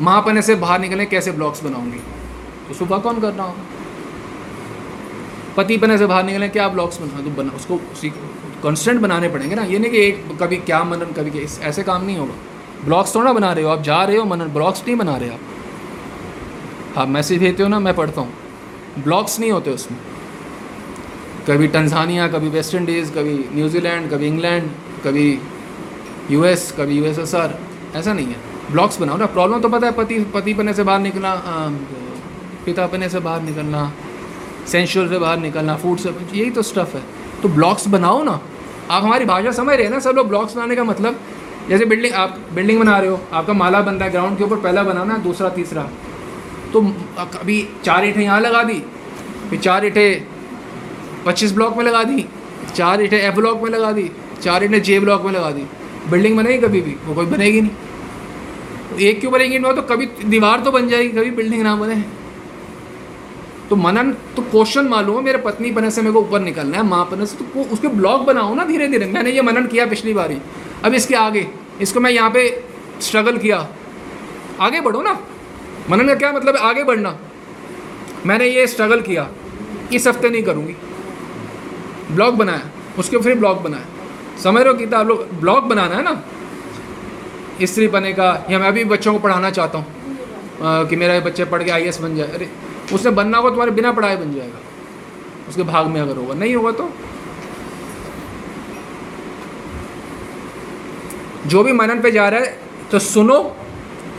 माँ 0.00 0.22
पने 0.22 0.42
से 0.42 0.54
बाहर 0.54 0.80
निकलने 0.80 1.06
कैसे 1.06 1.32
ब्लॉक्स 1.32 1.64
बनाऊँगी? 1.64 1.98
तो 2.68 2.74
सुबह 2.74 2.98
कौन 2.98 3.20
कर 3.20 3.32
रहा 3.32 3.46
होगा? 3.46 3.62
पति 5.56 5.76
पने 5.76 5.98
से 5.98 6.06
बाहर 6.06 6.24
निकलने 6.24 6.48
क्या 6.48 6.68
ब्लॉक्स 6.68 7.00
बना 7.00 7.22
तो 7.22 7.30
बना, 7.30 7.50
उसको 7.50 7.74
उसी 7.92 8.10
कॉन्स्टेंट 8.62 9.00
बनाने 9.00 9.28
पड़ेंगे 9.28 9.54
ना। 9.54 9.62
ये 9.62 9.78
नहीं 9.78 9.90
कि 9.90 9.98
एक 9.98 10.38
कभी 10.42 10.56
क्या 10.56 10.84
मनन, 10.84 11.12
कभी 11.12 11.30
क्या 11.30 11.68
ऐसे 11.68 11.82
काम 11.82 12.04
नहीं 12.04 12.16
होगा। 12.16 12.34
ब्लॉक्स 12.84 13.14
थोड़ा 13.14 13.32
बना 13.32 13.52
रहे 13.52 13.64
हो, 13.64 13.70
आप 13.70 13.82
जा 13.82 14.04
रहे 14.04 14.16
हो 14.16 14.24
मनन, 14.24 14.44
ब्लॉक्स 14.44 14.82
नहीं 14.86 14.96
बना 14.96 15.16
रहे 15.16 15.30
आप। 15.30 16.98
आप 16.98 17.08
मैसेज 17.08 17.38
भेजते 17.40 17.62
हो 17.62 17.68
ना, 17.68 17.78
मैं 17.78 17.94
पढ़ता 17.94 18.20
हूँ। 18.20 18.32
ब्लॉक्स 18.98 19.40
नहीं 19.40 19.52
होते 19.52 19.70
उसमें। 19.70 19.98
कभी 21.48 21.66
टंजानिया 21.68 22.26
कभी 22.28 22.48
वेस्ट 22.48 22.74
इंडीज़ 22.74 23.10
कभी 23.12 23.34
न्यूजीलैंड 23.54 24.10
कभी 24.10 24.26
इंग्लैंड 24.26 24.68
कभी 25.04 25.26
यूएस 26.30 26.72
कभी 26.78 26.96
यूएसएसआर 26.98 27.54
ऐसा 27.96 28.12
नहीं 28.12 28.26
है। 28.26 28.36
ब्लॉक्स 28.72 29.00
बनाओ 29.00 29.16
ना। 29.16 29.26
प्रॉब्लम 29.26 29.60
तो 29.60 29.68
पता 29.68 29.86
है 29.86 29.92
पति 29.92 30.18
पति 30.34 30.54
पने 30.54 30.74
से 30.74 30.82
बाहर 30.82 31.00
निकलना 31.00 31.34
पिता 32.66 32.86
पने 32.86 33.08
से 33.08 33.20
बाहर 33.20 33.42
निकलना 33.42 33.92
सेंशुअल 34.68 35.08
से 35.08 35.18
बाहर 35.18 35.38
निकलना 35.38 35.76
फ़ूड 35.76 35.98
से 35.98 36.08
यही 36.10 36.50
तो 36.50 36.62
स्टफ़ 36.64 36.96
है। 36.96 37.02
तो 37.42 37.48
ब्लॉक्स 37.48 37.88
बनाओ 37.88 38.22
ना। 38.24 38.40
आप 38.90 39.02
हमारी 39.02 39.24
भाषा 39.24 39.50
समझ 39.52 39.76
रहे 39.76 39.84
हैं 39.84 39.92
ना, 39.92 39.98
सब 40.00 40.14
लोग 40.16 40.28
ब्लॉक्स 40.28 40.56
बनाने 40.56 40.76
का 40.76 40.84
मतलब 40.84 41.20
जैसे 41.68 41.84
बिल्डिंग 41.86 42.14
आप 42.14 42.38
बिल्डिंग 42.54 42.80
बना 42.80 42.98
रहे 42.98 43.10
हो, 43.10 43.20
आपका 43.32 43.52
माला 43.54 43.80
बन 43.80 43.94
रहा 43.94 44.04
है 44.04 44.10
ग्राउंड 44.10 44.38
के 44.38 44.44
ऊपर 44.44 44.56
पहला 44.58 44.82
बनाना 44.84 45.16
दूसरा, 45.22 45.48
तीसरा। 45.48 45.90
तो 46.72 46.80
अभी 47.40 47.66
चार 47.84 48.04
ईंटें 48.04 48.22
यहाँ 48.22 48.40
लगा 48.40 48.62
दी। 48.62 48.82
फिर 49.50 49.58
चार 49.60 49.86
ईंटें 49.86 50.35
पच्चीस 51.26 51.52
ब्लॉक 51.52 51.76
में 51.76 51.84
लगा 51.84 52.02
दी, 52.04 52.24
चार 52.74 53.02
ईटें 53.02 53.18
एफ़ 53.18 53.34
ब्लॉक 53.34 53.62
में 53.62 53.70
लगा 53.70 53.92
दी, 53.92 54.10
चार 54.42 54.64
ईटें 54.64 54.82
जे 54.82 54.98
ब्लॉक 55.00 55.24
में 55.24 55.32
लगा 55.32 55.50
दी। 55.50 55.66
बिल्डिंग 56.10 56.36
बनेगी 56.36 56.58
कभी 56.58 56.80
भी, 56.80 56.94
वो 57.06 57.14
कोई 57.14 57.26
बनेगी 57.26 57.60
नहीं। 57.60 58.98
एक 59.00 59.20
के 59.20 59.26
ऊपर 59.26 59.42
एक 59.42 59.64
तो 59.66 59.82
कभी 59.84 60.06
दीवार 60.06 60.60
तो 60.60 60.70
बन 60.72 60.88
जाएगी, 60.88 61.08
कभी 61.10 61.30
बिल्डिंग 61.32 61.62
ना 61.62 61.74
बने। 61.76 62.04
तो 63.70 63.76
मनन 63.76 64.12
तो 64.36 64.42
क्वेश्चन 64.42 64.88
मालूम 64.88 65.16
है, 65.16 65.22
मेरे 65.24 65.38
पत्नी 65.38 65.70
पने 65.72 65.90
से 65.90 66.02
मेरे 66.02 66.12
को 66.12 66.20
ऊपर 66.20 66.40
निकलना 66.40 66.76
है, 66.76 66.82
माँ 66.84 67.04
पने 67.04 67.26
से 67.26 67.36
तो 67.36 67.62
उसके 67.64 67.88
ब्लॉक 67.90 68.20
बनाओ 68.22 68.54
ना 68.54 68.64
धीरे 68.64 68.88
धीरे 68.88 69.06
मैंने 69.06 69.30
ये 69.30 69.42
मनन 69.42 69.66
किया 69.66 69.86
पिछली 69.86 70.14
बारी। 70.14 70.38
अब 70.84 70.94
इसके 70.94 71.14
आगे, 71.16 71.46
इसको 71.80 72.00
मैं 72.00 72.10
यहाँ 72.10 72.30
पे 72.30 72.48
स्ट्रगल 73.00 73.38
किया। 73.38 73.66
आगे 74.60 74.80
बढ़ो 74.80 75.02
ना। 75.02 75.18
मनन 75.90 76.08
का 76.08 76.14
क्या 76.14 76.32
मतलब 76.32 76.56
आगे 76.56 76.84
बढ़ना। 76.84 77.18
मैंने 78.26 78.46
ये 78.46 78.66
स्ट्रगल 78.66 79.00
किया। 79.00 79.28
इस 79.92 80.06
हफ़्ते 80.06 80.30
नहीं 80.30 80.42
करूँगी। 80.42 80.74
ब्लॉग 82.12 82.36
बनाया, 82.36 82.60
उसके 82.98 83.18
फिर 83.18 83.34
ब्लॉग 83.34 83.62
बनाया। 83.62 83.84
समझ 84.42 84.62
रहे 84.62 84.72
हो 84.72 84.96
आप 84.96 85.06
लोग 85.06 85.30
ब्लॉग 85.40 85.64
बनाना 85.64 85.94
है 85.94 86.02
ना? 86.02 86.22
स्त्री 87.62 87.88
बने 87.88 88.12
का, 88.12 88.46
या 88.50 88.58
मैं 88.58 88.72
भी 88.72 88.84
बच्चों 88.84 89.12
को 89.12 89.18
पढ़ाना 89.18 89.50
चाहता 89.50 89.78
हूँ 89.78 89.86
कि 90.88 90.96
मेरे 90.96 91.20
बच्चे 91.20 91.44
पढ़ 91.44 91.62
के 91.62 91.70
आईएएस 91.70 92.00
बन 92.00 92.16
जाए। 92.16 92.28
अरे, 92.28 92.48
उसने 92.92 93.10
बनना 93.10 93.38
होगा 93.38 93.50
तुम्हारे 93.50 93.70
बिना 93.70 93.92
पढ़ाए 93.92 94.16
बन 94.16 94.34
जाएगा। 94.34 94.58
उसके 95.48 95.62
भाग 95.62 95.86
में 95.86 96.00
अगर 96.00 96.16
होगा, 96.16 96.34
नहीं 96.34 96.54
होगा 96.56 96.70
तो। 96.72 96.90
जो 101.46 101.62
भी 101.62 101.72
मनन 101.72 102.00
पे 102.02 102.10
जा 102.10 102.28
रहा 102.28 102.40
है 102.40 102.58
तो 102.90 102.98
सुनो, 102.98 103.56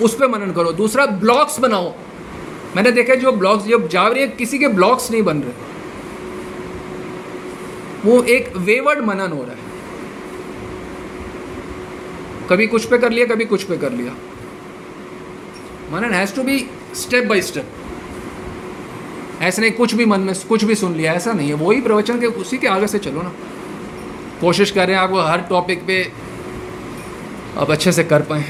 उस 0.01 0.15
पर 0.15 0.27
मनन 0.27 0.51
करो। 0.51 0.71
दूसरा, 0.73 1.05
ब्लॉग्स 1.05 1.59
बनाओ। 1.59 1.93
मैंने 2.75 2.91
देखा 2.91 3.15
जो 3.15 3.31
ब्लॉग्स, 3.31 3.63
जो 3.63 3.87
जा 3.87 4.07
रही 4.07 4.21
है, 4.21 4.27
किसी 4.27 4.59
के 4.59 4.67
ब्लॉग्स 4.67 5.11
नहीं 5.11 5.21
बन 5.23 5.37
रहे। 5.37 5.53
वो 8.05 8.23
एक 8.23 8.55
वेवर्ड 8.57 8.99
मनन 8.99 9.31
हो 9.31 9.43
रहा 9.43 9.51
है। 9.51 9.65
कभी 12.49 12.67
कुछ 12.67 12.85
पे 12.85 12.97
कर 12.97 13.11
लिया, 13.11 13.25
कभी 13.25 13.45
कुछ 13.45 13.63
पे 13.63 13.77
कर 13.77 13.91
लिया। 13.91 14.13
मनन 15.91 16.13
has 16.13 16.35
to 16.35 16.43
be 16.43 16.69
step 16.95 17.25
by 17.25 17.41
step 17.41 17.65
ऐसे 19.41 19.61
नहीं, 19.61 19.71
कुछ 19.71 19.93
भी 19.93 20.05
मन 20.05 20.19
में, 20.19 20.33
कुछ 20.49 20.63
भी 20.63 20.75
सुन 20.75 20.93
लिया, 20.95 21.13
ऐसा 21.13 21.33
नहीं 21.33 21.47
है। 21.47 21.53
वही 21.53 21.81
प्रवचन 21.81 22.19
के, 22.19 22.25
उसी 22.25 22.57
के 22.57 22.67
आगे 22.67 22.87
से 22.87 22.99
चलो 22.99 23.21
ना। 23.21 23.33
कोशिश 24.41 24.71
कर 24.71 24.87
रहे 24.87 24.95
हैं 24.95 25.03
आपको 25.03 25.19
हर 25.21 25.41
टॉपिक 25.41 25.85
पे 25.85 26.11
अब 27.57 27.71
अच्छे 27.71 27.91
से 27.91 28.03
कर 28.03 28.21
पाएँ। 28.21 28.45